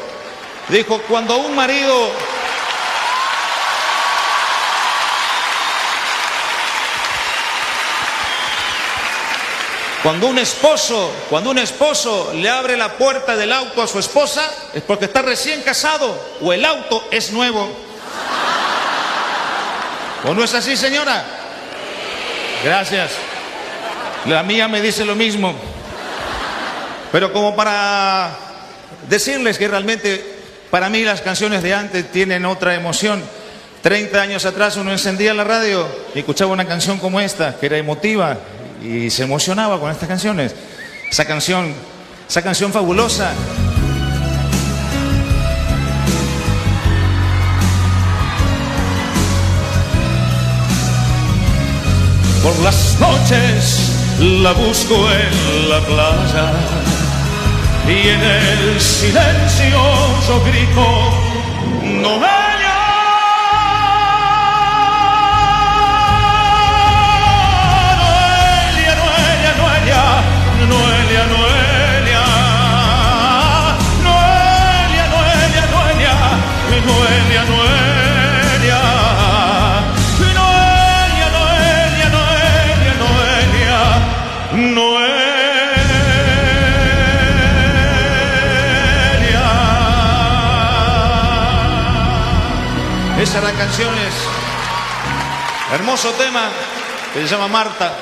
dijo, 0.68 1.02
cuando 1.02 1.36
un 1.36 1.54
marido 1.54 2.10
Cuando 10.04 10.26
un 10.26 10.38
esposo, 10.38 11.10
cuando 11.30 11.48
un 11.48 11.56
esposo 11.56 12.30
le 12.34 12.50
abre 12.50 12.76
la 12.76 12.92
puerta 12.98 13.36
del 13.36 13.50
auto 13.50 13.82
a 13.82 13.86
su 13.86 13.98
esposa, 13.98 14.42
es 14.74 14.82
porque 14.82 15.06
está 15.06 15.22
recién 15.22 15.62
casado 15.62 16.14
o 16.42 16.52
el 16.52 16.62
auto 16.62 17.08
es 17.10 17.32
nuevo. 17.32 17.66
¿O 20.28 20.34
no 20.34 20.44
es 20.44 20.52
así, 20.52 20.76
señora? 20.76 21.24
Gracias. 22.62 23.12
La 24.26 24.42
mía 24.42 24.68
me 24.68 24.82
dice 24.82 25.06
lo 25.06 25.14
mismo. 25.14 25.54
Pero 27.10 27.32
como 27.32 27.56
para 27.56 28.28
decirles 29.08 29.56
que 29.56 29.68
realmente 29.68 30.36
para 30.70 30.90
mí 30.90 31.02
las 31.02 31.22
canciones 31.22 31.62
de 31.62 31.72
antes 31.72 32.12
tienen 32.12 32.44
otra 32.44 32.74
emoción. 32.74 33.22
30 33.80 34.20
años 34.20 34.44
atrás 34.44 34.76
uno 34.76 34.92
encendía 34.92 35.32
la 35.32 35.44
radio 35.44 35.88
y 36.14 36.18
escuchaba 36.18 36.52
una 36.52 36.66
canción 36.66 36.98
como 36.98 37.20
esta, 37.20 37.56
que 37.58 37.64
era 37.64 37.78
emotiva 37.78 38.36
y 38.84 39.10
se 39.10 39.24
emocionaba 39.24 39.80
con 39.80 39.90
estas 39.90 40.08
canciones. 40.08 40.54
Esa 41.10 41.24
canción, 41.24 41.72
esa 42.28 42.42
canción 42.42 42.72
fabulosa. 42.72 43.32
Por 52.42 52.58
las 52.58 53.00
noches 53.00 53.94
la 54.20 54.52
busco 54.52 54.94
en 55.10 55.70
la 55.70 55.80
playa 55.80 56.52
y 57.88 58.08
en 58.08 58.20
el 58.20 58.80
silencio 58.80 59.78
yo 60.28 60.44
grito, 60.44 60.84
Noelia. 62.02 62.04
Noelia, 62.04 62.43
Noelia. 93.64 93.70
Esa 93.70 93.72
es 93.72 93.78
la 93.78 93.94
canción, 93.94 93.98
es 93.98 94.14
hermoso 95.72 96.10
tema 96.12 96.50
que 97.12 97.22
se 97.22 97.28
llama 97.28 97.48
Marta. 97.48 97.92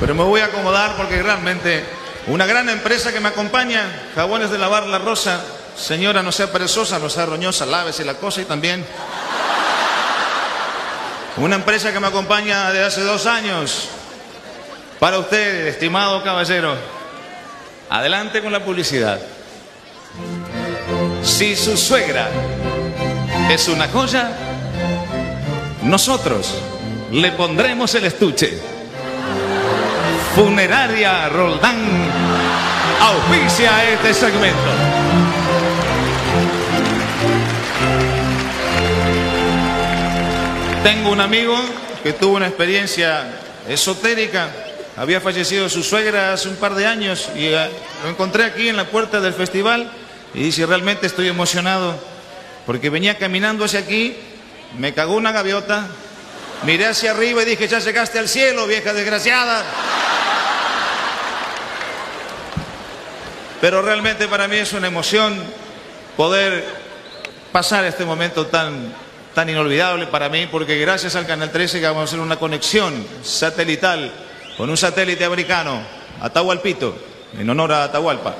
Pero 0.00 0.14
me 0.14 0.24
voy 0.24 0.40
a 0.40 0.46
acomodar 0.46 0.96
porque 0.96 1.22
realmente 1.22 1.84
una 2.26 2.46
gran 2.46 2.68
empresa 2.68 3.12
que 3.12 3.20
me 3.20 3.28
acompaña, 3.28 4.10
Jabones 4.14 4.50
de 4.50 4.58
Lavar 4.58 4.86
La 4.86 4.98
Rosa, 4.98 5.40
señora 5.76 6.22
no 6.22 6.32
sea 6.32 6.50
perezosa, 6.50 6.98
no 6.98 7.08
sea 7.08 7.26
roñosa, 7.26 7.66
lávese 7.66 8.04
la 8.04 8.14
cosa 8.14 8.40
y 8.42 8.44
también 8.44 8.84
una 11.36 11.56
empresa 11.56 11.92
que 11.92 12.00
me 12.00 12.06
acompaña 12.06 12.70
desde 12.70 12.84
hace 12.84 13.00
dos 13.02 13.26
años. 13.26 13.88
Para 15.00 15.18
usted, 15.18 15.66
estimado 15.66 16.22
caballero, 16.22 16.76
adelante 17.90 18.42
con 18.42 18.52
la 18.52 18.64
publicidad. 18.64 19.20
Si 21.24 21.56
su 21.56 21.74
suegra 21.78 22.28
es 23.50 23.68
una 23.68 23.88
joya, 23.88 24.30
nosotros 25.82 26.54
le 27.12 27.32
pondremos 27.32 27.94
el 27.94 28.04
estuche. 28.04 28.58
Funeraria 30.36 31.30
Roldán 31.30 31.78
auspicia 33.00 33.90
este 33.90 34.12
segmento. 34.12 34.58
Tengo 40.82 41.10
un 41.10 41.20
amigo 41.22 41.56
que 42.02 42.12
tuvo 42.12 42.36
una 42.36 42.48
experiencia 42.48 43.24
esotérica. 43.66 44.50
Había 44.98 45.22
fallecido 45.22 45.70
su 45.70 45.82
suegra 45.82 46.34
hace 46.34 46.50
un 46.50 46.56
par 46.56 46.74
de 46.74 46.86
años 46.86 47.30
y 47.34 47.46
eh, 47.46 47.70
lo 48.02 48.10
encontré 48.10 48.44
aquí 48.44 48.68
en 48.68 48.76
la 48.76 48.84
puerta 48.84 49.20
del 49.22 49.32
festival 49.32 49.90
y 50.34 50.42
dice, 50.42 50.66
realmente 50.66 51.06
estoy 51.06 51.28
emocionado 51.28 51.96
porque 52.66 52.90
venía 52.90 53.16
caminando 53.18 53.64
hacia 53.64 53.80
aquí, 53.80 54.16
me 54.78 54.92
cagó 54.92 55.14
una 55.14 55.30
gaviota, 55.30 55.86
miré 56.64 56.86
hacia 56.86 57.12
arriba 57.12 57.42
y 57.42 57.44
dije, 57.44 57.68
ya 57.68 57.78
llegaste 57.78 58.18
al 58.18 58.28
cielo, 58.28 58.66
vieja 58.66 58.92
desgraciada. 58.92 59.62
Pero 63.60 63.80
realmente 63.80 64.26
para 64.26 64.48
mí 64.48 64.56
es 64.56 64.72
una 64.72 64.88
emoción 64.88 65.40
poder 66.16 66.64
pasar 67.52 67.84
este 67.84 68.04
momento 68.04 68.46
tan, 68.46 68.92
tan 69.34 69.48
inolvidable 69.48 70.08
para 70.08 70.28
mí, 70.28 70.48
porque 70.50 70.78
gracias 70.78 71.14
al 71.14 71.26
Canal 71.26 71.52
13 71.52 71.80
que 71.80 71.86
vamos 71.86 72.02
a 72.02 72.04
hacer 72.04 72.20
una 72.20 72.36
conexión 72.36 73.06
satelital 73.22 74.12
con 74.56 74.68
un 74.68 74.76
satélite 74.76 75.24
americano, 75.24 75.80
Atahualpito, 76.20 76.96
en 77.38 77.48
honor 77.48 77.72
a 77.72 77.84
Atahualpa. 77.84 78.34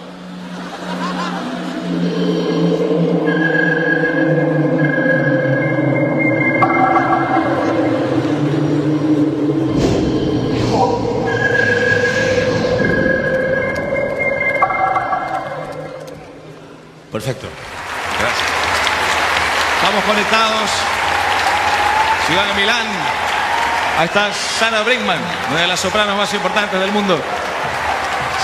Está 24.14 24.32
Sara 24.32 24.82
Brinkman, 24.84 25.18
una 25.50 25.62
de 25.62 25.66
las 25.66 25.80
sopranos 25.80 26.16
más 26.16 26.32
importantes 26.32 26.78
del 26.78 26.92
mundo. 26.92 27.20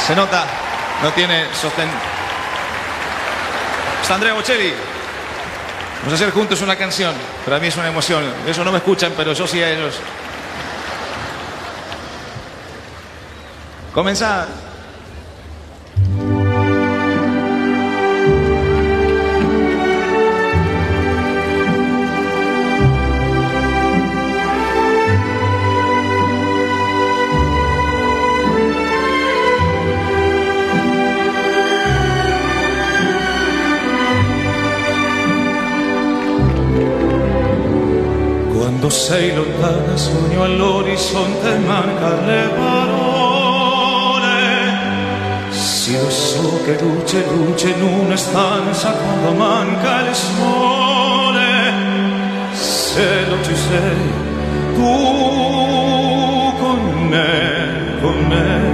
Se 0.04 0.16
nota, 0.16 0.44
no 1.00 1.12
tiene 1.12 1.44
sostén. 1.54 1.88
Está 4.02 4.14
Andrea 4.16 4.32
Bocelli. 4.32 4.74
Vamos 5.98 6.12
a 6.12 6.16
hacer 6.16 6.32
juntos 6.32 6.60
una 6.62 6.74
canción. 6.74 7.14
Para 7.44 7.60
mí 7.60 7.68
es 7.68 7.76
una 7.76 7.86
emoción. 7.86 8.24
Eso 8.48 8.64
no 8.64 8.72
me 8.72 8.78
escuchan, 8.78 9.12
pero 9.16 9.32
yo 9.32 9.46
sí 9.46 9.62
a 9.62 9.70
ellos. 9.70 9.94
Comenzar. 13.94 14.69
Sei 38.90 39.32
lontana 39.34 39.96
sogno 39.96 40.42
all'orizzonte 40.42 41.58
manca 41.58 42.20
le 42.26 42.48
parole. 42.56 44.28
Sì 45.50 45.96
lo 45.96 46.10
so 46.10 46.60
che 46.64 46.76
luce 46.80 47.24
luce 47.30 47.68
in 47.68 47.82
una 47.82 48.16
stanza 48.16 48.90
quando 48.90 49.32
manca 49.32 50.08
il 50.08 50.14
sole. 50.14 51.72
Se 52.52 53.26
non 53.28 53.44
ci 53.44 53.54
sei 53.54 54.12
tu 54.74 54.82
con 56.58 57.08
me, 57.08 57.96
con 58.00 58.26
me 58.26 58.69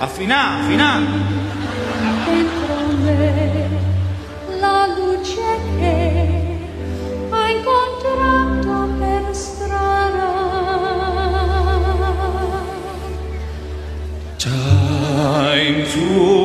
Affinà, 0.00 0.60
affinà 0.60 1.00
dentro 2.24 2.74
me 3.02 3.68
la 4.60 4.86
luce 4.96 5.58
che 5.76 6.58
hai 7.30 7.56
incontrato 7.56 8.74
per 8.98 9.34
strada. 9.34 10.36
Time 14.36 15.84
to 15.92 16.37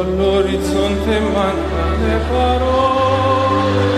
all'orizzonte 0.00 1.20
manca 1.20 1.84
le 2.04 2.16
parole. 2.30 3.90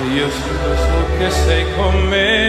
E 0.00 0.04
io 0.14 0.28
solo 0.30 0.76
so 0.76 0.98
che 1.18 1.30
sei 1.30 1.64
con 1.76 1.94
me, 2.08 2.43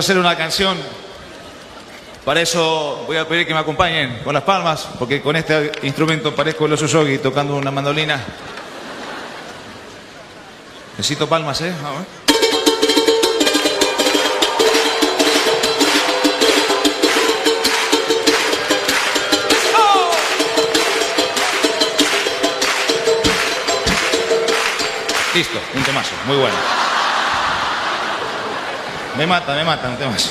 hacer 0.00 0.18
una 0.18 0.34
canción. 0.36 0.78
Para 2.24 2.40
eso 2.40 3.04
voy 3.06 3.18
a 3.18 3.28
pedir 3.28 3.46
que 3.46 3.52
me 3.52 3.60
acompañen 3.60 4.20
con 4.24 4.34
las 4.34 4.42
palmas, 4.42 4.88
porque 4.98 5.20
con 5.20 5.36
este 5.36 5.72
instrumento 5.82 6.34
parezco 6.34 6.66
el 6.66 6.72
Osusogi 6.72 7.18
tocando 7.18 7.54
una 7.54 7.70
mandolina. 7.70 8.18
Necesito 10.96 11.28
palmas, 11.28 11.60
¿eh? 11.60 11.72
A 11.84 11.90
ver. 11.90 12.20
Listo, 25.34 25.58
un 25.74 25.82
temazo, 25.84 26.10
muy 26.26 26.36
bueno. 26.36 26.89
Me 29.20 29.26
mata, 29.26 29.54
me 29.54 29.64
mata 29.64 29.86
un 29.86 29.98
temazo. 29.98 30.30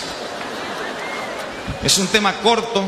Es 1.84 1.96
un 2.00 2.08
tema 2.08 2.34
corto, 2.42 2.84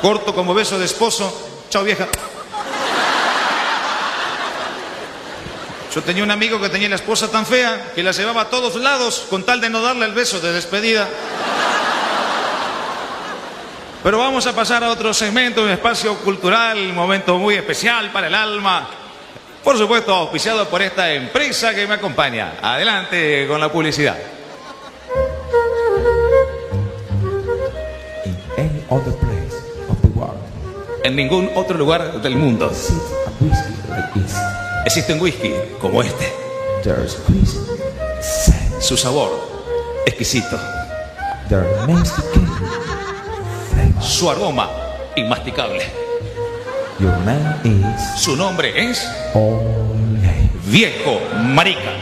corto 0.00 0.32
como 0.32 0.54
beso 0.54 0.78
de 0.78 0.84
esposo. 0.84 1.66
Chao 1.68 1.82
vieja. 1.82 2.06
Yo 5.92 6.04
tenía 6.04 6.22
un 6.22 6.30
amigo 6.30 6.60
que 6.60 6.68
tenía 6.68 6.88
la 6.88 6.94
esposa 6.94 7.28
tan 7.28 7.44
fea 7.46 7.90
que 7.96 8.04
la 8.04 8.12
llevaba 8.12 8.42
a 8.42 8.44
todos 8.48 8.76
lados 8.76 9.26
con 9.28 9.42
tal 9.42 9.60
de 9.60 9.70
no 9.70 9.82
darle 9.82 10.06
el 10.06 10.12
beso 10.12 10.38
de 10.38 10.52
despedida. 10.52 11.08
Pero 14.04 14.18
vamos 14.18 14.46
a 14.46 14.54
pasar 14.54 14.84
a 14.84 14.90
otro 14.90 15.12
segmento, 15.12 15.64
un 15.64 15.70
espacio 15.70 16.16
cultural, 16.18 16.78
un 16.78 16.94
momento 16.94 17.36
muy 17.38 17.56
especial 17.56 18.12
para 18.12 18.28
el 18.28 18.36
alma. 18.36 18.88
Por 19.64 19.76
supuesto, 19.76 20.14
auspiciado 20.14 20.68
por 20.68 20.80
esta 20.80 21.12
empresa 21.12 21.74
que 21.74 21.88
me 21.88 21.94
acompaña. 21.94 22.52
Adelante 22.62 23.48
con 23.48 23.58
la 23.58 23.72
publicidad. 23.72 24.16
Other 28.90 29.12
place 29.18 29.54
of 29.88 30.00
the 30.02 30.08
world. 30.08 30.38
En 31.04 31.16
ningún 31.16 31.50
otro 31.54 31.78
lugar 31.78 32.20
del 32.20 32.36
mundo 32.36 32.66
A 32.66 32.68
whiskey 33.42 33.74
like 33.88 34.12
this. 34.14 34.34
existe 34.84 35.12
un 35.12 35.20
whisky 35.20 35.52
como 35.80 36.02
este. 36.02 36.30
There's 36.82 37.16
Su 38.80 38.96
sabor 38.96 39.30
exquisito. 40.06 40.58
Su 44.00 44.30
aroma 44.30 44.68
inmasticable. 45.16 45.82
Your 46.98 47.16
man 47.20 47.60
is 47.64 48.20
Su 48.20 48.36
nombre 48.36 48.90
es. 48.90 49.06
Viejo 50.66 51.20
Marica. 51.54 51.92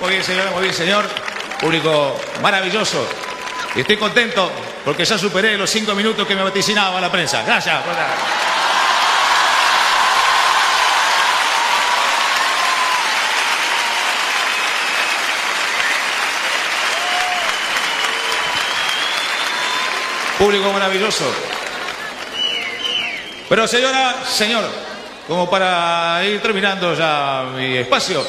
Muy 0.00 0.10
bien, 0.10 0.22
señor, 0.22 0.50
muy 0.52 0.62
bien, 0.62 0.74
señor. 0.74 1.27
Público 1.60 2.16
maravilloso. 2.40 3.06
Y 3.74 3.80
estoy 3.80 3.96
contento 3.96 4.50
porque 4.84 5.04
ya 5.04 5.18
superé 5.18 5.56
los 5.58 5.68
cinco 5.68 5.94
minutos 5.94 6.26
que 6.26 6.34
me 6.34 6.42
vaticinaba 6.42 7.00
la 7.00 7.10
prensa. 7.10 7.42
Gracias. 7.42 7.82
Público 20.38 20.72
maravilloso. 20.72 21.24
Pero 23.48 23.66
señora, 23.66 24.24
señor, 24.24 24.64
como 25.26 25.50
para 25.50 26.24
ir 26.24 26.40
terminando 26.40 26.94
ya 26.94 27.46
mi 27.56 27.78
espacio, 27.78 28.24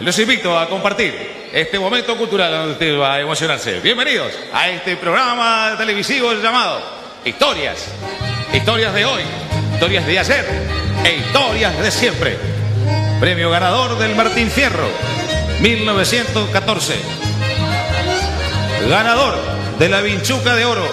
los 0.00 0.18
invito 0.18 0.58
a 0.58 0.68
compartir 0.68 1.48
este 1.52 1.78
momento 1.78 2.16
cultural 2.16 2.52
donde 2.52 2.72
usted 2.72 2.98
va 2.98 3.14
a 3.14 3.20
emocionarse. 3.20 3.80
Bienvenidos 3.80 4.32
a 4.52 4.68
este 4.68 4.96
programa 4.96 5.74
televisivo 5.78 6.32
llamado 6.34 6.80
Historias. 7.24 7.86
Historias 8.52 8.92
de 8.92 9.04
hoy, 9.06 9.22
historias 9.72 10.06
de 10.06 10.18
ayer 10.18 10.44
e 11.04 11.16
historias 11.16 11.78
de 11.78 11.90
siempre. 11.90 12.38
Premio 13.20 13.48
ganador 13.48 13.98
del 13.98 14.14
Martín 14.14 14.50
Fierro, 14.50 14.88
1914. 15.60 16.94
Ganador 18.90 19.34
de 19.78 19.88
la 19.88 20.02
Vinchuca 20.02 20.54
de 20.54 20.66
Oro 20.66 20.86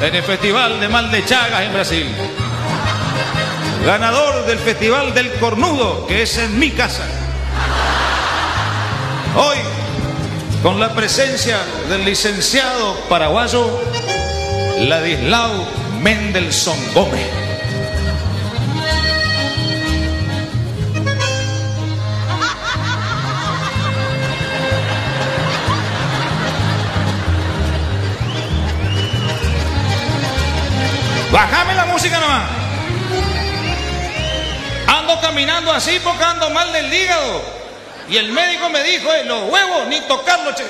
en 0.00 0.14
el 0.14 0.22
Festival 0.22 0.78
de 0.80 0.88
Mal 0.88 1.10
de 1.10 1.24
Chagas 1.24 1.62
en 1.62 1.72
Brasil. 1.72 2.06
Ganador 3.84 4.46
del 4.46 4.58
Festival 4.60 5.12
del 5.12 5.32
Cornudo, 5.34 6.06
que 6.06 6.22
es 6.22 6.38
en 6.38 6.58
mi 6.58 6.70
casa. 6.70 7.23
Hoy, 9.36 9.56
con 10.62 10.78
la 10.78 10.94
presencia 10.94 11.58
del 11.88 12.04
licenciado 12.04 12.94
paraguayo 13.08 13.80
Ladislao 14.78 15.66
Mendelssohn 16.00 16.94
Gómez. 16.94 17.28
Bájame 31.32 31.74
la 31.74 31.86
música 31.86 32.20
nomás. 32.20 32.44
Ando 34.86 35.20
caminando 35.20 35.72
así 35.72 35.98
porque 36.04 36.22
ando 36.22 36.50
mal 36.50 36.72
del 36.72 36.94
hígado. 36.94 37.63
Y 38.08 38.16
el 38.18 38.32
médico 38.32 38.68
me 38.68 38.82
dijo, 38.82 39.12
eh, 39.12 39.24
los 39.24 39.50
huevos, 39.50 39.86
ni 39.88 40.00
tocarlos, 40.02 40.54
che. 40.54 40.64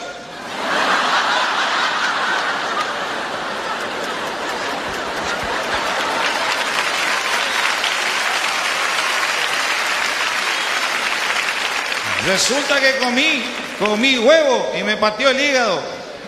Resulta 12.27 12.81
que 12.81 12.97
comí, 12.99 13.45
comí 13.79 14.17
huevo 14.17 14.73
y 14.79 14.83
me 14.83 14.97
partió 14.97 15.29
el 15.29 15.41
hígado. 15.41 15.83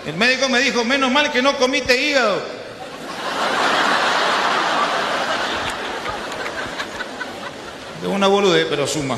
El 0.07 0.15
médico 0.15 0.49
me 0.49 0.61
dijo, 0.61 0.85
menos 0.85 1.11
mal 1.11 1.33
que 1.33 1.41
no 1.41 1.57
comiste 1.57 1.97
hígado. 1.97 2.43
Es 8.03 8.09
una 8.09 8.27
boludez, 8.27 8.67
pero 8.69 8.87
suma. 8.87 9.17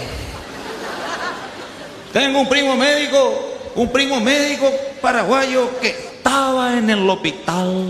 Tengo 2.13 2.41
un 2.41 2.49
primo 2.49 2.77
médico, 2.77 3.57
un 3.75 3.93
primo 3.93 4.21
médico 4.21 4.73
paraguayo 5.01 5.79
que 5.81 5.89
estaba 5.89 6.79
en 6.79 6.91
el 6.91 7.09
hospital. 7.09 7.85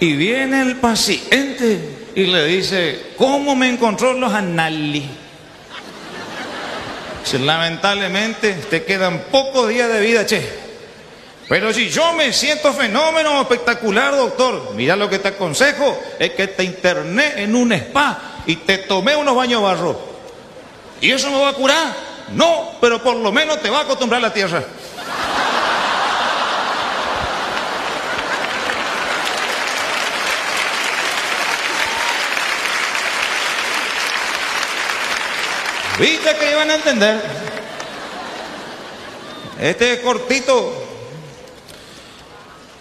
Y 0.00 0.14
viene 0.14 0.62
el 0.62 0.76
paciente 0.76 2.10
y 2.14 2.26
le 2.26 2.46
dice, 2.46 3.12
¿cómo 3.16 3.54
me 3.54 3.68
encontró 3.68 4.12
los 4.14 4.32
análisis? 4.32 5.08
Lamentablemente 7.40 8.52
te 8.68 8.84
quedan 8.84 9.26
pocos 9.30 9.68
días 9.68 9.90
de 9.90 10.00
vida, 10.00 10.26
che. 10.26 10.42
Pero 11.48 11.72
si 11.72 11.88
yo 11.88 12.12
me 12.14 12.32
siento 12.32 12.72
fenómeno 12.72 13.40
espectacular, 13.40 14.14
doctor, 14.16 14.72
mira 14.74 14.96
lo 14.96 15.08
que 15.08 15.18
te 15.18 15.28
aconsejo, 15.28 15.98
es 16.18 16.30
que 16.30 16.48
te 16.48 16.64
interné 16.64 17.42
en 17.42 17.54
un 17.54 17.72
spa 17.72 18.42
y 18.46 18.56
te 18.56 18.78
tomé 18.78 19.16
unos 19.16 19.36
baños 19.36 19.62
barro. 19.62 20.11
¿Y 21.02 21.10
eso 21.10 21.30
me 21.32 21.40
va 21.40 21.48
a 21.48 21.52
curar? 21.52 21.96
No, 22.32 22.76
pero 22.80 23.02
por 23.02 23.16
lo 23.16 23.32
menos 23.32 23.60
te 23.60 23.68
va 23.68 23.80
a 23.80 23.82
acostumbrar 23.82 24.20
a 24.20 24.28
la 24.28 24.32
tierra. 24.32 24.62
¿Viste 35.98 36.36
que 36.36 36.50
iban 36.52 36.70
a 36.70 36.74
entender? 36.76 37.20
Este 39.60 40.00
cortito, 40.02 40.72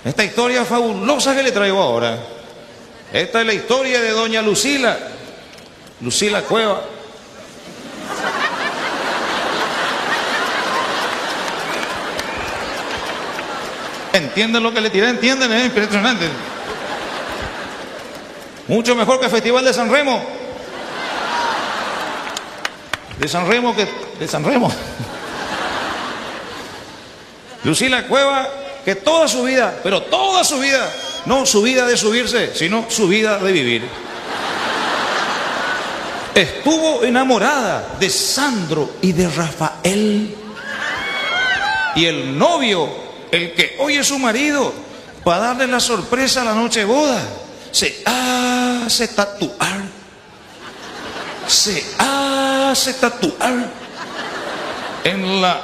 esta 0.05 0.24
historia 0.24 0.63
fabulosa 0.63 1.36
que 1.36 1.41
le 1.41 1.51
traigo 1.51 1.82
ahora. 1.82 2.19
Esta 3.11 3.41
es 3.41 3.47
la 3.47 3.53
historia 3.53 3.99
de 3.99 4.11
doña 4.11 4.43
Lucila, 4.43 4.95
Lucila 6.01 6.43
Cueva. 6.43 6.91
¿Entienden 14.14 14.64
lo 14.64 14.74
que 14.74 14.82
le 14.82 14.89
tiré? 14.89 15.09
¿Entienden? 15.09 15.51
Es 15.51 15.66
impresionante. 15.66 16.28
Mucho 18.68 18.95
mejor 18.95 19.20
que 19.20 19.26
el 19.26 19.32
Festival 19.32 19.66
de 19.66 19.74
San 19.74 19.91
Remo. 19.91 20.24
De 23.18 23.28
San 23.28 23.47
Remo 23.47 23.76
que... 23.76 23.88
De 24.20 24.28
San 24.28 24.43
Remo. 24.43 24.72
Lucila 27.64 28.07
Cueva, 28.07 28.47
que 28.84 28.95
toda 28.95 29.28
su 29.28 29.43
vida, 29.43 29.80
pero 29.84 30.01
toda 30.03 30.43
su 30.43 30.59
vida, 30.59 30.89
no 31.26 31.45
su 31.45 31.62
vida 31.62 31.86
de 31.86 31.95
subirse, 31.95 32.55
sino 32.55 32.86
su 32.89 33.07
vida 33.07 33.38
de 33.38 33.51
vivir. 33.51 33.88
Estuvo 36.34 37.03
enamorada 37.03 37.97
de 37.99 38.09
Sandro 38.09 38.95
y 39.01 39.12
de 39.12 39.30
Rafael. 39.30 40.36
Y 41.95 42.05
el 42.05 42.38
novio, 42.38 42.89
el 43.32 43.53
que 43.53 43.77
hoy 43.79 43.95
es 43.95 44.07
su 44.07 44.19
marido, 44.19 44.73
para 45.23 45.39
darle 45.39 45.67
la 45.67 45.79
sorpresa 45.79 46.41
a 46.41 46.45
la 46.45 46.53
noche 46.53 46.79
de 46.79 46.86
boda, 46.86 47.21
se 47.71 48.03
hace 48.05 49.07
tatuar. 49.09 49.82
Se 51.47 51.84
hace 51.97 52.93
tatuar 52.93 53.69
en 55.03 55.41
la 55.41 55.61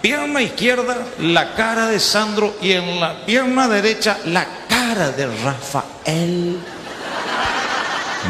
pierna 0.00 0.42
izquierda 0.42 0.98
la 1.18 1.54
cara 1.54 1.86
de 1.86 2.00
Sandro 2.00 2.56
y 2.60 2.72
en 2.72 3.00
la 3.00 3.24
pierna 3.24 3.68
derecha 3.68 4.18
la 4.26 4.46
cara 4.68 5.10
de 5.10 5.26
Rafael. 5.42 6.58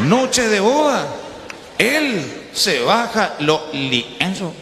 Noche 0.03 0.47
de 0.47 0.59
boda. 0.59 1.05
Él 1.77 2.49
se 2.53 2.81
baja 2.81 3.35
los 3.39 3.73
lienzos. 3.73 4.53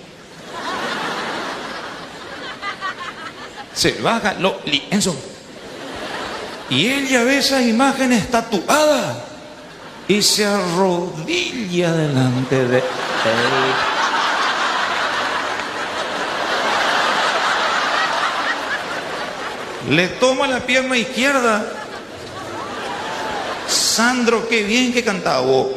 Se 3.79 3.93
baja 3.93 4.33
los 4.33 4.55
lienzos. 4.65 5.15
Y 6.69 6.85
ella 6.85 7.23
ve 7.23 7.37
esas 7.37 7.61
imágenes 7.61 8.29
tatuadas 8.29 9.19
y 10.05 10.21
se 10.21 10.45
arrodilla 10.45 11.93
delante 11.93 12.67
de 12.67 12.79
él. 12.79 12.83
Le 19.91 20.09
toma 20.09 20.45
la 20.45 20.59
pierna 20.59 20.97
izquierda. 20.97 21.65
Sandro, 23.65 24.45
qué 24.49 24.63
bien 24.63 24.91
que 24.91 25.05
cantaba 25.05 25.39
vos. 25.39 25.67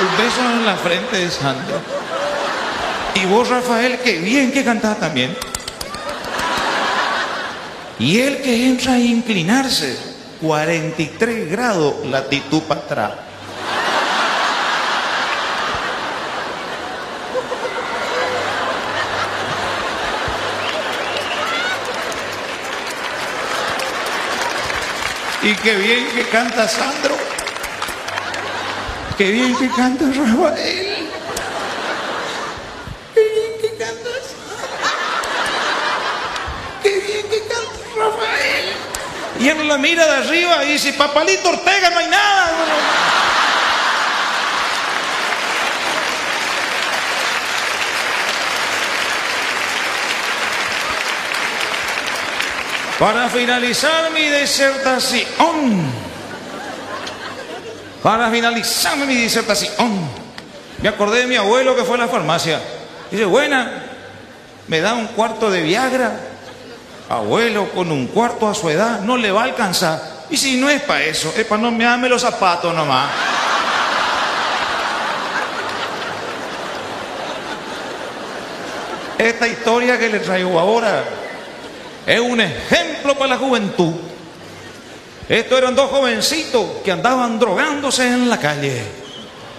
Un 0.00 0.16
beso 0.16 0.40
en 0.50 0.64
la 0.64 0.76
frente 0.76 1.18
de 1.18 1.30
Sandro. 1.30 1.78
Y 3.16 3.26
vos, 3.26 3.46
Rafael, 3.50 3.98
qué 4.02 4.16
bien 4.16 4.50
que 4.50 4.64
cantás 4.64 4.98
también. 4.98 5.49
Y 8.00 8.18
él 8.18 8.42
que 8.42 8.66
entra 8.66 8.94
a 8.94 8.98
inclinarse, 8.98 9.96
43 10.40 11.48
grados 11.48 12.04
latitud 12.06 12.62
para 12.62 12.80
atrás. 12.80 13.12
Y 25.42 25.54
qué 25.54 25.74
bien 25.74 26.06
que 26.14 26.22
canta 26.24 26.68
Sandro. 26.68 27.16
Qué 29.16 29.30
bien 29.30 29.56
que 29.56 29.68
canta 29.70 30.04
Rafael. 30.04 31.08
Qué 33.14 33.20
bien 33.20 33.52
que 33.60 33.76
canta 33.78 34.10
Qué 36.82 36.90
bien 36.90 37.26
que 37.30 37.38
canta 37.40 37.80
Rafael. 37.96 38.76
Y 39.40 39.48
él 39.48 39.66
la 39.66 39.69
mira 39.80 40.06
de 40.06 40.12
arriba 40.12 40.64
y 40.64 40.72
dice, 40.72 40.92
Papalito 40.92 41.48
Ortega, 41.48 41.90
no 41.90 41.98
hay 41.98 42.06
nada. 42.06 42.52
Para 52.98 53.30
finalizar 53.30 54.10
mi 54.12 54.28
disertación, 54.28 55.90
para 58.02 58.30
finalizar 58.30 58.96
mi 58.98 59.14
disertación, 59.14 60.06
me 60.82 60.88
acordé 60.90 61.20
de 61.20 61.26
mi 61.26 61.36
abuelo 61.36 61.74
que 61.74 61.84
fue 61.84 61.96
a 61.96 62.00
la 62.00 62.08
farmacia. 62.08 62.60
Dice, 63.10 63.24
buena, 63.24 63.84
me 64.68 64.80
da 64.80 64.92
un 64.92 65.06
cuarto 65.08 65.50
de 65.50 65.62
Viagra. 65.62 66.29
Abuelo, 67.10 67.68
con 67.72 67.90
un 67.90 68.06
cuarto 68.06 68.48
a 68.48 68.54
su 68.54 68.70
edad 68.70 69.00
no 69.00 69.16
le 69.16 69.32
va 69.32 69.40
a 69.40 69.44
alcanzar. 69.44 70.00
Y 70.30 70.36
si 70.36 70.58
no 70.58 70.70
es 70.70 70.80
para 70.82 71.02
eso, 71.02 71.34
es 71.36 71.44
para 71.44 71.60
no 71.60 71.72
me 71.72 71.82
dame 71.82 72.08
los 72.08 72.22
zapatos 72.22 72.72
nomás. 72.72 73.10
Esta 79.18 79.48
historia 79.48 79.98
que 79.98 80.08
le 80.08 80.20
traigo 80.20 80.56
ahora 80.56 81.02
es 82.06 82.20
un 82.20 82.40
ejemplo 82.40 83.16
para 83.16 83.30
la 83.30 83.38
juventud. 83.38 83.92
Estos 85.28 85.58
eran 85.58 85.74
dos 85.74 85.90
jovencitos 85.90 86.64
que 86.84 86.92
andaban 86.92 87.40
drogándose 87.40 88.06
en 88.06 88.28
la 88.28 88.38
calle. 88.38 88.84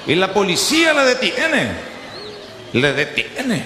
Y 0.07 0.15
la 0.15 0.33
policía 0.33 0.93
le 0.93 1.03
detiene. 1.03 1.71
Le 2.71 2.93
detiene. 2.93 3.65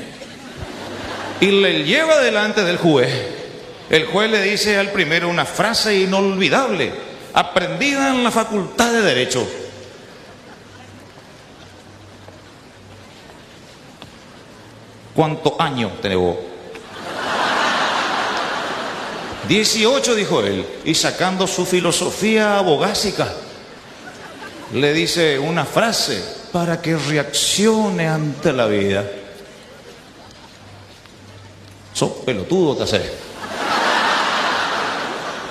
Y 1.40 1.52
le 1.52 1.84
lleva 1.84 2.18
delante 2.18 2.64
del 2.64 2.78
juez. 2.78 3.35
El 3.90 4.06
juez 4.08 4.32
le 4.32 4.42
dice 4.42 4.78
al 4.78 4.92
primero 4.92 5.30
una 5.30 5.46
frase 5.46 5.96
inolvidable, 5.96 6.92
aprendida 7.34 8.10
en 8.10 8.24
la 8.24 8.32
facultad 8.32 8.92
de 8.92 9.02
Derecho. 9.02 9.48
¿Cuántos 15.14 15.54
años 15.60 15.92
tenés 16.02 16.18
vos? 16.18 16.36
18, 19.48 20.16
dijo 20.16 20.42
él, 20.42 20.66
y 20.84 20.96
sacando 20.96 21.46
su 21.46 21.66
filosofía 21.66 22.58
abogásica, 22.58 23.32
le 24.74 24.92
dice 24.94 25.38
una 25.38 25.64
frase 25.64 26.24
para 26.52 26.82
que 26.82 26.98
reaccione 26.98 28.08
ante 28.08 28.52
la 28.52 28.66
vida. 28.66 29.06
Sos 31.94 32.12
pelotudo, 32.26 32.76
te 32.76 32.84
haces. 32.84 33.12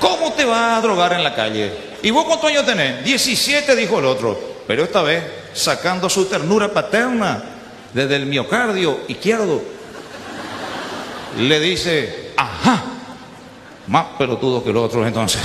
¿Cómo 0.04 0.34
te 0.34 0.44
vas 0.44 0.76
a 0.76 0.80
drogar 0.82 1.14
en 1.14 1.24
la 1.24 1.34
calle? 1.34 1.72
¿Y 2.02 2.10
vos 2.10 2.26
cuántos 2.26 2.50
años 2.50 2.66
tenés? 2.66 3.02
17, 3.02 3.74
dijo 3.74 4.00
el 4.00 4.04
otro, 4.04 4.38
pero 4.66 4.84
esta 4.84 5.00
vez 5.00 5.24
sacando 5.54 6.10
su 6.10 6.26
ternura 6.26 6.70
paterna 6.70 7.42
desde 7.90 8.16
el 8.16 8.26
miocardio 8.26 9.00
izquierdo. 9.08 9.62
Le 11.38 11.58
dice, 11.58 12.32
ajá, 12.36 12.84
más 13.86 14.04
pelotudo 14.18 14.62
que 14.62 14.74
los 14.74 14.84
otros 14.84 15.06
entonces. 15.06 15.40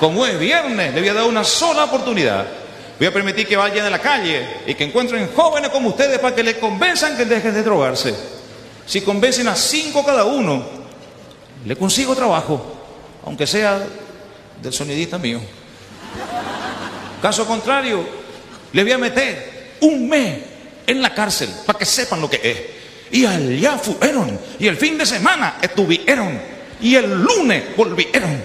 Como 0.00 0.24
es 0.24 0.38
viernes, 0.38 0.94
le 0.94 1.00
voy 1.00 1.10
a 1.10 1.14
dar 1.14 1.24
una 1.24 1.44
sola 1.44 1.84
oportunidad. 1.84 2.46
Voy 2.98 3.08
a 3.08 3.12
permitir 3.12 3.46
que 3.46 3.58
vayan 3.58 3.84
a 3.84 3.90
la 3.90 3.98
calle 3.98 4.62
y 4.66 4.74
que 4.74 4.84
encuentren 4.84 5.28
jóvenes 5.36 5.68
como 5.68 5.90
ustedes 5.90 6.18
para 6.18 6.34
que 6.34 6.42
les 6.42 6.56
convenzan 6.56 7.14
que 7.18 7.26
dejen 7.26 7.52
de 7.52 7.62
drogarse. 7.62 8.14
Si 8.86 9.02
convencen 9.02 9.48
a 9.48 9.54
cinco 9.54 10.02
cada 10.02 10.24
uno, 10.24 10.64
le 11.66 11.76
consigo 11.76 12.16
trabajo, 12.16 12.71
aunque 13.24 13.46
sea 13.46 13.80
del 14.60 14.72
sonidista 14.72 15.18
mío. 15.18 15.40
Caso 17.20 17.46
contrario, 17.46 18.04
le 18.72 18.82
voy 18.82 18.92
a 18.92 18.98
meter 18.98 19.74
un 19.80 20.08
mes 20.08 20.38
en 20.86 21.02
la 21.02 21.14
cárcel 21.14 21.48
para 21.66 21.78
que 21.78 21.84
sepan 21.84 22.20
lo 22.20 22.28
que 22.28 22.40
es. 22.42 23.16
Y 23.16 23.26
allá 23.26 23.78
fueron, 23.78 24.38
y 24.58 24.66
el 24.66 24.76
fin 24.76 24.96
de 24.96 25.04
semana 25.04 25.58
estuvieron, 25.60 26.40
y 26.80 26.94
el 26.94 27.22
lunes 27.22 27.76
volvieron. 27.76 28.42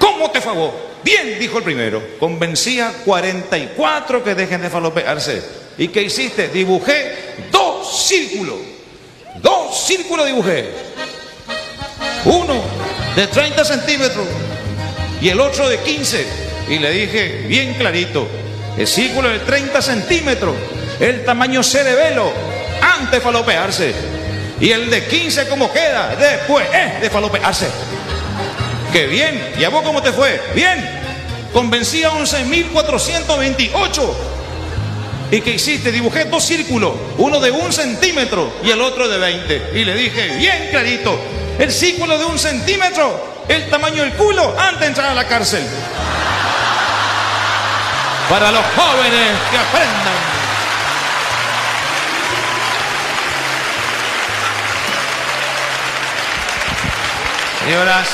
¿Cómo 0.00 0.30
te 0.30 0.40
favor? 0.40 0.86
Bien, 1.04 1.38
dijo 1.38 1.58
el 1.58 1.64
primero. 1.64 2.02
Convencí 2.18 2.80
a 2.80 2.92
44 2.92 4.24
que 4.24 4.34
dejen 4.34 4.60
de 4.60 4.70
falopearse. 4.70 5.42
¿Y 5.78 5.88
qué 5.88 6.02
hiciste? 6.02 6.48
Dibujé 6.48 7.14
dos 7.52 8.06
círculos. 8.06 8.56
Dos 9.40 9.86
círculos 9.86 10.26
dibujé. 10.26 10.68
Uno 12.26 12.60
de 13.14 13.26
30 13.28 13.64
centímetros 13.64 14.26
y 15.20 15.28
el 15.28 15.40
otro 15.40 15.68
de 15.68 15.78
15. 15.78 16.26
Y 16.68 16.78
le 16.78 16.90
dije 16.90 17.44
bien 17.46 17.74
clarito, 17.74 18.28
el 18.76 18.86
círculo 18.86 19.28
de 19.28 19.38
30 19.40 19.80
centímetros, 19.80 20.54
el 21.00 21.24
tamaño 21.24 21.62
cerebelo, 21.62 22.32
antes 22.82 23.12
de 23.12 23.20
falopearse. 23.20 23.94
Y 24.60 24.70
el 24.70 24.90
de 24.90 25.06
15 25.06 25.48
como 25.48 25.72
queda, 25.72 26.16
después 26.16 26.66
es 26.74 27.00
de 27.00 27.10
falopearse. 27.10 27.66
¡Qué 28.92 29.06
bien! 29.06 29.52
¿Y 29.58 29.64
a 29.64 29.68
vos 29.68 29.82
cómo 29.82 30.02
te 30.02 30.12
fue? 30.12 30.40
¡Bien! 30.54 30.84
Convencí 31.52 32.02
a 32.02 32.10
11.428. 32.10 34.14
¿Y 35.30 35.40
qué 35.40 35.50
hiciste? 35.50 35.92
Dibujé 35.92 36.24
dos 36.24 36.44
círculos, 36.44 36.92
uno 37.18 37.40
de 37.40 37.50
un 37.50 37.72
centímetro 37.72 38.52
y 38.64 38.70
el 38.70 38.80
otro 38.80 39.08
de 39.08 39.18
20. 39.18 39.70
Y 39.74 39.84
le 39.84 39.94
dije, 39.94 40.36
bien 40.36 40.68
clarito, 40.70 41.18
el 41.58 41.72
círculo 41.72 42.18
de 42.18 42.24
un 42.24 42.38
centímetro, 42.38 43.44
el 43.48 43.70
tamaño 43.70 44.02
del 44.02 44.12
culo 44.14 44.54
antes 44.58 44.80
de 44.80 44.86
entrar 44.86 45.10
a 45.10 45.14
la 45.14 45.26
cárcel. 45.26 45.66
Para 48.28 48.50
los 48.50 48.64
jóvenes 48.74 49.32
que 49.50 49.58
aprendan. 49.58 50.36
Señoras, 57.64 58.08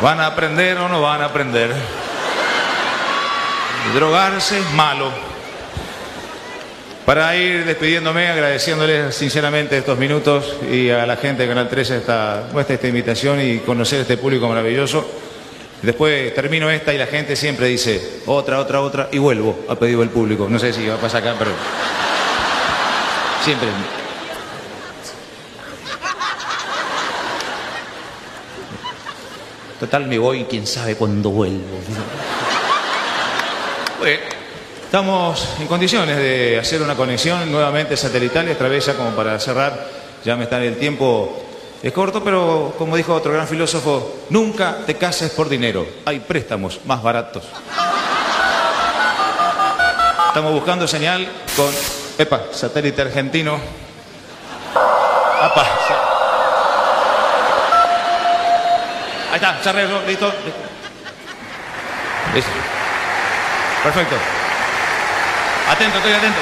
¿van 0.00 0.20
a 0.20 0.26
aprender 0.26 0.78
o 0.78 0.88
no 0.88 1.02
van 1.02 1.20
a 1.20 1.26
aprender? 1.26 1.74
Drogarse 3.94 4.60
es 4.60 4.70
malo. 4.70 5.10
Para 7.10 7.34
ir 7.34 7.64
despidiéndome, 7.64 8.28
agradeciéndoles 8.28 9.16
sinceramente 9.16 9.76
estos 9.76 9.98
minutos 9.98 10.54
y 10.70 10.90
a 10.90 11.04
la 11.06 11.16
gente 11.16 11.42
de 11.42 11.48
Canal 11.48 11.68
13 11.68 11.96
esta, 11.96 12.44
esta 12.56 12.86
invitación 12.86 13.40
y 13.40 13.58
conocer 13.58 14.02
este 14.02 14.16
público 14.16 14.46
maravilloso. 14.46 15.04
Después 15.82 16.32
termino 16.36 16.70
esta 16.70 16.94
y 16.94 16.98
la 16.98 17.08
gente 17.08 17.34
siempre 17.34 17.66
dice 17.66 18.20
otra, 18.26 18.60
otra, 18.60 18.80
otra 18.80 19.08
y 19.10 19.18
vuelvo 19.18 19.58
a 19.68 19.74
pedido 19.74 19.98
del 20.02 20.10
público. 20.10 20.46
No 20.48 20.60
sé 20.60 20.72
si 20.72 20.86
va 20.86 20.94
a 20.94 20.98
pasar 20.98 21.22
acá, 21.22 21.34
pero 21.36 21.50
siempre. 23.42 23.68
Total, 29.80 30.06
me 30.06 30.16
voy, 30.16 30.44
quién 30.44 30.64
sabe 30.64 30.94
cuándo 30.94 31.30
vuelvo. 31.30 31.80
Bueno, 33.98 34.29
estamos 34.90 35.46
en 35.60 35.68
condiciones 35.68 36.16
de 36.16 36.58
hacer 36.58 36.82
una 36.82 36.96
conexión 36.96 37.52
nuevamente 37.52 37.96
satelital 37.96 38.48
y 38.48 38.50
atraviesa 38.50 38.96
como 38.96 39.10
para 39.10 39.38
cerrar. 39.38 39.86
Ya 40.24 40.34
me 40.34 40.42
está 40.42 40.60
el 40.60 40.78
tiempo. 40.78 41.44
Es 41.80 41.92
corto, 41.92 42.24
pero 42.24 42.74
como 42.76 42.96
dijo 42.96 43.14
otro 43.14 43.32
gran 43.32 43.46
filósofo, 43.46 44.24
nunca 44.30 44.78
te 44.84 44.96
cases 44.96 45.30
por 45.30 45.48
dinero. 45.48 45.86
Hay 46.06 46.18
préstamos 46.18 46.80
más 46.86 47.00
baratos. 47.04 47.44
Estamos 50.26 50.52
buscando 50.52 50.88
señal 50.88 51.24
con. 51.54 51.72
Epa, 52.18 52.46
satélite 52.50 53.00
argentino. 53.02 53.60
Ahí 59.30 59.36
está, 59.36 59.62
se 59.62 59.68
arregló, 59.68 60.02
listo. 60.04 60.32
Listo. 62.34 62.50
Perfecto. 63.84 64.39
Atento, 65.70 65.98
estoy 65.98 66.12
atento. 66.12 66.40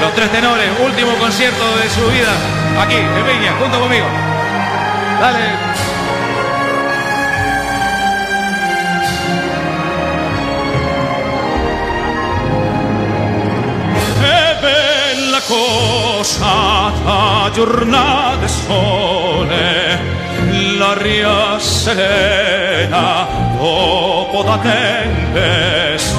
Los 0.00 0.14
tres 0.14 0.32
tenores, 0.32 0.70
último 0.80 1.12
concierto 1.18 1.76
de 1.76 1.90
su 1.90 2.06
vida. 2.06 2.32
Aquí, 2.80 2.94
en 2.94 3.26
Viña, 3.26 3.52
junto 3.60 3.78
conmigo. 3.78 4.06
Dale. 5.20 5.58
Che 14.18 14.56
bella 14.62 15.40
cosa 15.46 16.92
ta 17.04 17.50
giornata 17.52 18.48
sole, 18.48 20.00
l'aria 20.78 21.58
serena 21.60 23.26
dopo 24.30 24.42
la 24.42 24.58
tempesta. 24.58 26.18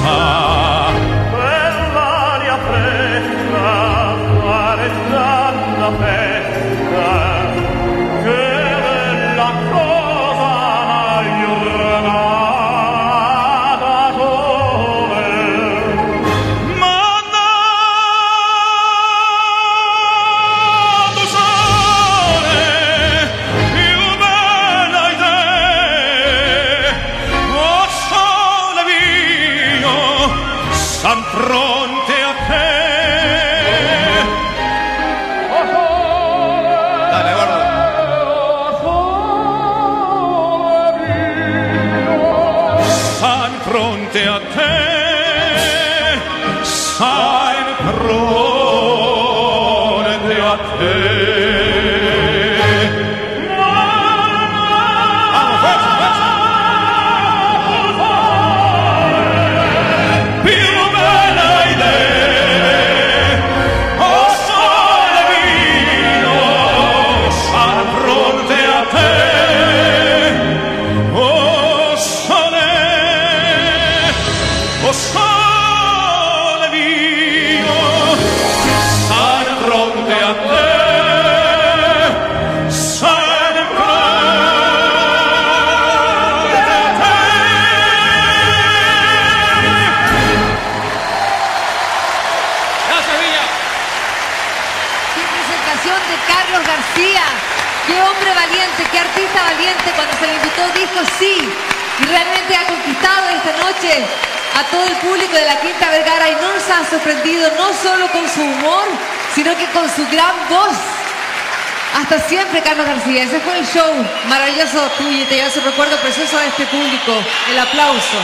Siempre, 112.50 112.62
Carlos 112.62 112.86
García. 112.86 113.24
Ese 113.24 113.40
fue 113.40 113.58
el 113.58 113.66
show 113.66 114.06
maravilloso 114.28 114.90
tuyo 114.98 115.22
y 115.22 115.24
te 115.24 115.36
lleva 115.36 115.48
ese 115.48 115.60
recuerdo 115.60 115.96
precioso 115.98 116.36
a 116.36 116.46
este 116.46 116.66
público. 116.66 117.12
El 117.50 117.58
aplauso. 117.58 118.18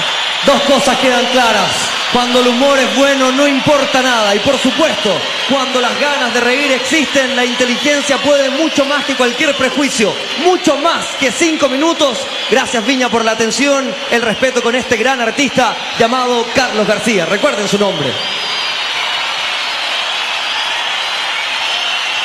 Dos 0.45 0.61
cosas 0.63 0.97
quedan 0.99 1.25
claras. 1.27 1.71
Cuando 2.13 2.41
el 2.41 2.49
humor 2.49 2.79
es 2.79 2.97
bueno 2.97 3.33
no 3.33 3.47
importa 3.47 4.03
nada. 4.03 4.35
Y 4.35 4.39
por 4.41 4.59
supuesto, 4.59 5.13
cuando 5.49 5.81
las 5.81 5.99
ganas 6.01 6.35
de 6.35 6.41
reír 6.41 6.73
existen, 6.73 7.37
la 7.37 7.45
inteligencia 7.45 8.19
puede 8.19 8.51
mucho 8.51 8.85
más 8.85 9.05
que 9.05 9.15
cualquier 9.15 9.55
prejuicio. 9.57 10.13
Mucho 10.45 10.77
más 10.77 11.05
que 11.21 11.31
cinco 11.31 11.69
minutos. 11.69 12.27
Gracias 12.51 12.85
Viña 12.85 13.09
por 13.09 13.25
la 13.25 13.33
atención, 13.33 13.93
el 14.11 14.23
respeto 14.23 14.63
con 14.63 14.75
este 14.75 14.97
gran 14.97 15.21
artista 15.21 15.77
llamado 15.99 16.47
Carlos 16.55 16.87
García. 16.87 17.27
Recuerden 17.27 17.69
su 17.69 17.79
nombre. 17.79 18.13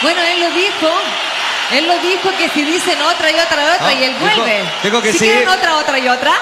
Bueno, 0.02 0.20
él 0.22 0.39
lo 0.41 0.49
dijo. 0.52 1.31
Él 1.74 1.88
lo 1.88 1.98
dijo 2.00 2.30
que 2.38 2.50
si 2.50 2.64
dicen 2.64 3.02
otra 3.02 3.32
y 3.32 3.36
otra 3.40 3.62
y 3.64 3.66
otra 3.76 3.88
Ah, 3.88 3.94
y 3.94 4.04
él 4.04 4.14
dijo- 4.20 4.36
vuelve. 4.36 4.64
dijo 4.84 5.02
que 5.02 5.12
si 5.14 5.20
sí. 5.20 5.26
quieren 5.26 5.48
otra, 5.48 5.76
otra 5.78 6.00
y 6.00 6.08
otra, 6.10 6.34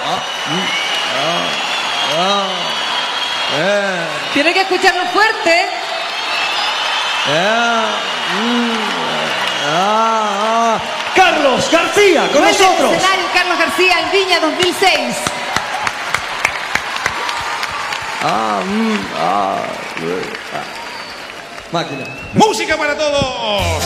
Ah, 2.18 2.48
eh, 3.58 4.08
tienen 4.34 4.54
que 4.54 4.62
escucharlo 4.62 5.06
fuerte. 5.08 5.68
eh, 7.28 7.86
mm, 8.42 8.72
ah, 9.68 10.30
ah. 10.42 10.80
Carlos 11.16 11.70
García 11.72 12.22
con 12.32 12.42
Vuelve 12.42 12.52
nosotros. 12.58 12.94
escenario 12.94 13.26
Carlos 13.34 13.58
García 13.60 14.00
en 14.00 14.12
Viña 14.12 14.40
2006. 14.40 15.16
Ah, 18.24 18.62
mm, 18.66 18.98
ah, 19.18 19.58
eh, 20.02 20.34
ah. 20.56 20.64
Máquina. 21.72 22.04
Música 22.34 22.76
para 22.78 22.98
todos. 22.98 23.84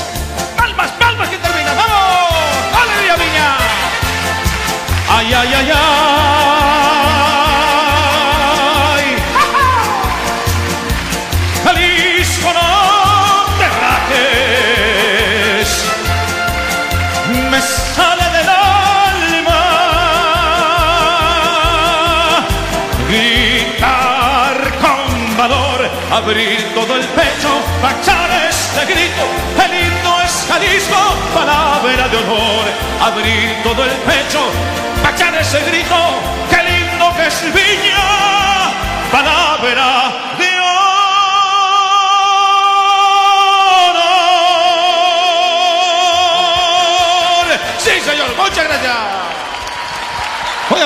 Palmas, 0.63 0.91
palmas 0.91 1.27
que 1.27 1.37
termina. 1.39 1.73
¡Vamos! 1.73 2.31
¡Aleluya, 2.81 3.15
Viña! 3.17 3.57
Ay, 5.09 5.33
ay, 5.33 5.53
ay, 5.59 5.71
ay. 5.75 5.83
Jalisco, 11.65 12.49
no 12.53 12.69
te 13.59 13.67
rajes. 13.83 15.69
Me 17.51 17.59
sale 17.59 18.25
del 18.37 18.49
alma 18.49 19.61
gritar 23.09 24.57
con 24.79 25.35
valor, 25.35 25.79
abrir 26.09 26.73
todo 26.73 26.95
el 26.95 27.03
pecho, 27.07 27.51
marchar 27.81 28.31
este 28.49 28.85
grito. 28.85 29.42
Palabra 31.83 32.07
de 32.07 32.17
honor, 32.17 32.65
abrir 33.01 33.61
todo 33.61 33.83
el 33.83 33.91
pecho, 33.91 34.39
marchar 35.03 35.35
ese 35.35 35.59
grito. 35.65 35.95
Que 36.49 36.55
el 36.55 36.67
himno 36.77 37.13
que 37.15 37.27
es 37.27 37.43
viña, 37.53 38.71
palabra 39.11 40.13
de 40.37 40.59
honor. 40.59 40.73
Sí, 47.77 47.99
señor. 47.99 48.33
Muchas 48.37 48.63
gracias. 48.63 48.95
Muy. 50.69 50.79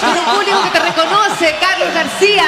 Con 0.00 0.10
un 0.10 0.24
público 0.24 0.62
que 0.64 0.70
te 0.70 0.78
reconoce, 0.80 1.56
Carlos 1.60 1.94
García, 1.94 2.46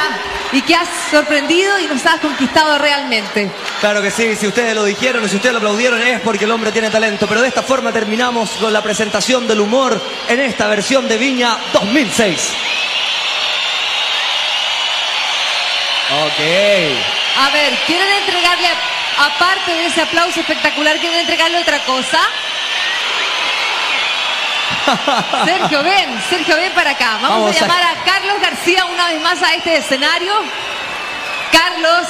y 0.53 0.63
que 0.63 0.75
has 0.75 0.89
sorprendido 1.11 1.79
y 1.79 1.87
nos 1.87 2.05
has 2.07 2.21
conquistado 2.21 2.79
realmente. 2.79 3.51
Claro 3.81 4.03
que 4.03 4.11
sí, 4.11 4.35
si 4.37 4.47
ustedes 4.47 4.75
lo 4.75 4.85
dijeron 4.85 5.25
y 5.25 5.29
si 5.29 5.37
ustedes 5.37 5.53
lo 5.53 5.59
aplaudieron 5.59 6.01
es 6.03 6.21
porque 6.21 6.45
el 6.45 6.51
hombre 6.51 6.73
tiene 6.73 6.91
talento. 6.91 7.27
Pero 7.27 7.43
de 7.43 7.49
esta 7.49 7.63
forma 7.63 7.93
terminamos 7.93 8.51
con 8.53 8.73
la 8.73 8.83
presentación 8.83 9.47
del 9.47 9.61
humor 9.61 10.01
en 10.29 10.41
esta 10.41 10.67
versión 10.69 11.09
de 11.09 11.17
Viña 11.17 11.57
2006. 11.73 12.53
Ok. 16.11 16.41
A 17.37 17.51
ver, 17.51 17.73
¿quieren 17.87 18.09
entregarle, 18.09 18.69
aparte 19.19 19.73
de 19.73 19.87
ese 19.87 20.03
aplauso 20.03 20.41
espectacular, 20.41 20.99
quieren 20.99 21.21
entregarle 21.21 21.59
otra 21.59 21.79
cosa? 21.81 22.19
Sergio, 25.45 25.83
ven, 25.83 26.21
Sergio, 26.29 26.57
ven 26.57 26.73
para 26.73 26.91
acá. 26.91 27.19
Vamos, 27.21 27.31
Vamos 27.31 27.57
a 27.57 27.61
llamar 27.61 27.83
a 27.83 28.05
Carlos 28.05 28.41
García 28.41 28.85
una 28.87 29.09
vez 29.09 29.21
más 29.23 29.43
a 29.43 29.55
este 29.55 29.77
escenario. 29.77 30.33
Carlos, 31.53 32.07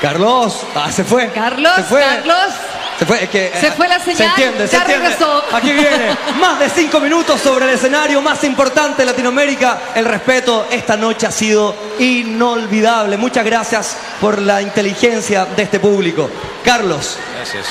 Carlos, 0.00 0.62
ah, 0.74 0.90
se 0.92 1.04
fue. 1.04 1.30
Carlos, 1.32 1.72
se 1.76 1.82
fue. 1.84 2.02
Carlos. 2.02 2.52
Se 2.98 3.04
fue, 3.04 3.24
es 3.24 3.28
que, 3.28 3.52
Se 3.60 3.66
eh, 3.66 3.72
fue 3.76 3.88
la 3.88 3.98
señal, 3.98 4.16
Se 4.16 4.24
entiende, 4.24 4.68
se 4.68 4.76
entiende. 4.76 5.08
regresó. 5.08 5.44
Aquí 5.52 5.72
viene. 5.72 6.16
Más 6.40 6.58
de 6.58 6.70
cinco 6.70 6.98
minutos 6.98 7.40
sobre 7.42 7.66
el 7.66 7.74
escenario 7.74 8.22
más 8.22 8.42
importante 8.44 9.02
de 9.02 9.06
Latinoamérica. 9.06 9.80
El 9.94 10.06
respeto 10.06 10.66
esta 10.70 10.96
noche 10.96 11.26
ha 11.26 11.30
sido 11.30 11.74
inolvidable. 11.98 13.18
Muchas 13.18 13.44
gracias 13.44 13.98
por 14.18 14.40
la 14.40 14.62
inteligencia 14.62 15.44
de 15.44 15.62
este 15.62 15.78
público. 15.78 16.30
Carlos. 16.64 17.18
Gracias. 17.36 17.66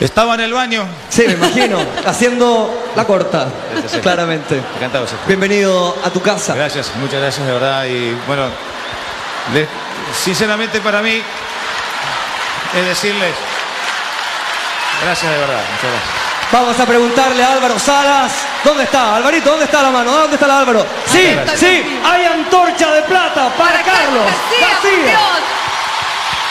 Estaba 0.00 0.34
en 0.34 0.40
el 0.40 0.52
baño. 0.52 0.86
Sí, 1.08 1.24
me 1.26 1.34
imagino. 1.34 1.78
haciendo 2.06 2.90
la 2.96 3.04
corta. 3.04 3.46
Sí, 3.82 3.88
sí. 3.94 3.98
Claramente. 4.00 4.60
Encantado, 4.76 5.06
Sergio. 5.06 5.26
Bienvenido 5.26 5.96
a 6.02 6.10
tu 6.10 6.22
casa. 6.22 6.54
Gracias, 6.54 6.90
muchas 6.96 7.20
gracias 7.20 7.46
de 7.46 7.52
verdad. 7.52 7.84
Y 7.84 8.16
bueno, 8.26 8.48
sinceramente 10.12 10.80
para 10.80 11.02
mí 11.02 11.22
es 12.74 12.86
decirles 12.86 13.34
gracias 15.02 15.32
de 15.32 15.38
verdad, 15.38 15.60
muchas 15.74 15.90
gracias. 15.90 16.20
Vamos 16.52 16.80
a 16.80 16.86
preguntarle 16.86 17.44
a 17.44 17.52
Álvaro 17.52 17.78
Salas. 17.78 18.32
¿Dónde 18.64 18.82
está? 18.82 19.16
Alvarito, 19.16 19.50
¿dónde 19.50 19.66
está 19.66 19.82
la 19.82 19.90
mano? 19.90 20.10
¿Dónde 20.10 20.34
está 20.34 20.46
el 20.46 20.52
Álvaro? 20.52 20.84
Sí, 21.06 21.26
está 21.26 21.56
sí, 21.56 22.00
hay 22.04 22.24
antorcha 22.24 22.92
de 22.92 23.02
plata 23.02 23.50
para, 23.56 23.82
Carlos 23.82 24.24
García. 24.60 25.18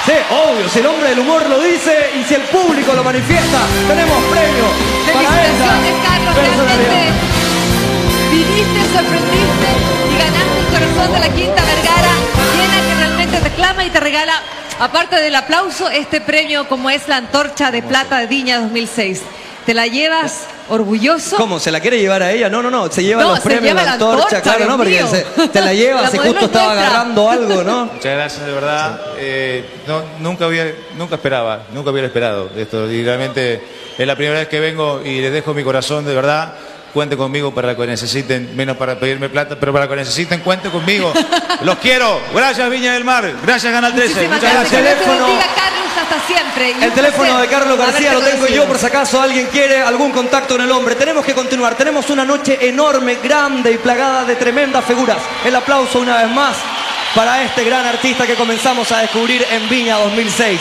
Sí, 0.05 0.13
obvio, 0.31 0.69
si 0.69 0.79
el 0.79 0.85
hombre 0.87 1.09
del 1.09 1.19
humor 1.19 1.47
lo 1.47 1.59
dice 1.61 2.11
y 2.19 2.23
si 2.23 2.35
el 2.35 2.43
público 2.43 2.93
lo 2.93 3.03
manifiesta, 3.03 3.59
tenemos 3.87 4.23
premio 4.25 4.65
para 5.13 5.45
esta 5.45 5.65
Felicitaciones, 5.65 5.93
Carlos. 6.03 6.35
Realmente 6.35 7.11
viniste, 8.31 8.79
sorprendiste 8.93 9.69
y 10.09 10.17
ganaste 10.17 10.59
el 10.59 10.65
corazón 10.67 11.13
de 11.13 11.19
la 11.19 11.29
Quinta 11.35 11.63
Vergara, 11.63 12.13
llena 12.55 12.87
que 12.87 12.95
realmente 12.95 13.37
te 13.41 13.49
clama 13.51 13.85
y 13.85 13.89
te 13.89 13.99
regala, 13.99 14.41
aparte 14.79 15.17
del 15.17 15.35
aplauso, 15.35 15.89
este 15.89 16.21
premio 16.21 16.67
como 16.67 16.89
es 16.89 17.07
la 17.07 17.17
Antorcha 17.17 17.71
de 17.71 17.81
Plata 17.83 18.17
de 18.19 18.27
Viña 18.27 18.59
2006. 18.61 19.21
¿Te 19.69 19.75
la 19.75 19.85
llevas 19.85 20.47
orgulloso? 20.67 21.35
¿Cómo? 21.37 21.59
¿Se 21.59 21.69
la 21.69 21.79
quiere 21.79 21.99
llevar 21.99 22.23
a 22.23 22.31
ella? 22.31 22.49
No, 22.49 22.63
no, 22.63 22.71
no, 22.71 22.89
se 22.91 23.03
lleva 23.03 23.21
No, 23.21 23.29
los 23.29 23.37
se 23.37 23.43
premios, 23.43 23.65
lleva 23.65 23.83
la 23.83 23.93
antorcha, 23.93 24.37
antorcha, 24.37 24.41
claro, 24.41 24.65
¿no? 24.65 24.77
Porque 24.77 25.03
se- 25.05 25.47
te 25.49 25.61
la 25.61 25.73
lleva, 25.75 26.01
La 26.01 26.09
si 26.09 26.17
justo 26.17 26.37
es 26.39 26.43
estaba 26.45 26.71
agarrando 26.71 27.29
algo, 27.29 27.63
¿no? 27.63 27.85
Muchas 27.93 28.15
gracias 28.15 28.45
de 28.47 28.51
verdad. 28.51 28.99
Eh, 29.19 29.63
no, 29.85 30.01
nunca, 30.21 30.45
había, 30.45 30.73
nunca 30.97 31.13
esperaba, 31.17 31.65
nunca 31.71 31.91
hubiera 31.91 32.07
esperado 32.07 32.49
esto. 32.57 32.89
Y 32.91 33.03
realmente 33.03 33.61
es 33.95 34.07
la 34.07 34.15
primera 34.15 34.39
vez 34.39 34.47
que 34.47 34.59
vengo 34.59 35.03
y 35.05 35.21
les 35.21 35.31
dejo 35.31 35.53
mi 35.53 35.63
corazón 35.63 36.03
de 36.03 36.15
verdad. 36.15 36.51
Cuente 36.91 37.15
conmigo 37.15 37.53
para 37.53 37.73
lo 37.73 37.77
que 37.77 37.85
necesiten, 37.85 38.55
menos 38.55 38.75
para 38.75 38.99
pedirme 38.99 39.29
plata, 39.29 39.55
pero 39.59 39.71
para 39.71 39.85
lo 39.85 39.91
que 39.91 39.97
necesiten, 39.97 40.39
cuente 40.39 40.71
conmigo. 40.71 41.13
Los 41.61 41.75
quiero. 41.77 42.19
Gracias, 42.33 42.67
Viña 42.71 42.93
del 42.95 43.03
Mar. 43.03 43.31
Gracias, 43.45 43.71
Canal 43.71 43.93
13. 43.93 44.13
Muchísimas 44.27 44.41
Muchas 44.41 44.53
gracias. 44.55 44.81
gracias. 44.81 45.58
Hasta 46.01 46.19
siempre. 46.27 46.71
Y 46.71 46.83
El 46.83 46.93
teléfono 46.93 47.29
placer 47.29 47.41
de 47.41 47.47
Carlos 47.47 47.77
García 47.77 48.13
lo 48.13 48.19
tengo 48.21 48.37
conocido. 48.37 48.63
yo 48.63 48.67
por 48.67 48.77
si 48.77 48.85
acaso 48.85 49.21
alguien 49.21 49.47
quiere 49.47 49.81
algún 49.81 50.11
contacto 50.11 50.55
con 50.55 50.63
el 50.63 50.71
hombre. 50.71 50.95
Tenemos 50.95 51.25
que 51.25 51.33
continuar. 51.33 51.75
Tenemos 51.75 52.09
una 52.09 52.23
noche 52.23 52.57
enorme, 52.67 53.15
grande 53.15 53.71
y 53.71 53.77
plagada 53.77 54.23
de 54.25 54.35
tremendas 54.35 54.85
figuras. 54.85 55.17
El 55.43 55.55
aplauso 55.55 55.99
una 55.99 56.17
vez 56.17 56.29
más 56.31 56.55
para 57.15 57.43
este 57.43 57.63
gran 57.63 57.85
artista 57.85 58.25
que 58.25 58.35
comenzamos 58.35 58.91
a 58.91 58.99
descubrir 58.99 59.45
en 59.51 59.67
Viña 59.67 59.97
2006. 59.97 60.59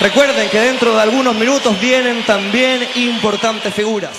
Recuerden 0.00 0.48
que 0.48 0.60
dentro 0.60 0.94
de 0.94 1.02
algunos 1.02 1.34
minutos 1.34 1.78
vienen 1.80 2.22
también 2.24 2.86
importantes 2.94 3.72
figuras. 3.72 4.12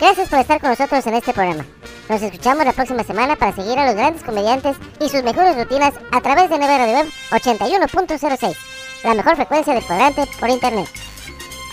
Gracias 0.00 0.28
por 0.28 0.38
estar 0.38 0.60
con 0.60 0.70
nosotros 0.70 1.06
en 1.06 1.14
este 1.14 1.32
programa. 1.32 1.64
Nos 2.08 2.20
escuchamos 2.20 2.66
la 2.66 2.72
próxima 2.72 3.02
semana 3.02 3.36
para 3.36 3.54
seguir 3.54 3.78
a 3.78 3.86
los 3.86 3.94
grandes 3.94 4.22
comediantes 4.22 4.76
y 5.00 5.08
sus 5.08 5.22
mejores 5.22 5.56
rutinas 5.56 5.94
a 6.12 6.20
través 6.20 6.50
de 6.50 6.58
NB 6.58 6.66
Radio 6.66 6.94
Web 6.96 7.06
81.06, 7.30 8.56
la 9.04 9.14
mejor 9.14 9.36
frecuencia 9.36 9.72
del 9.72 9.84
cuadrante 9.84 10.26
por 10.38 10.50
internet. 10.50 10.88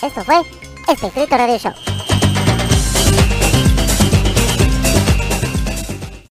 Esto 0.02 0.24
fue 0.24 0.42
Espectrito 0.88 1.38
Radio 1.38 1.58
Show. 1.58 2.11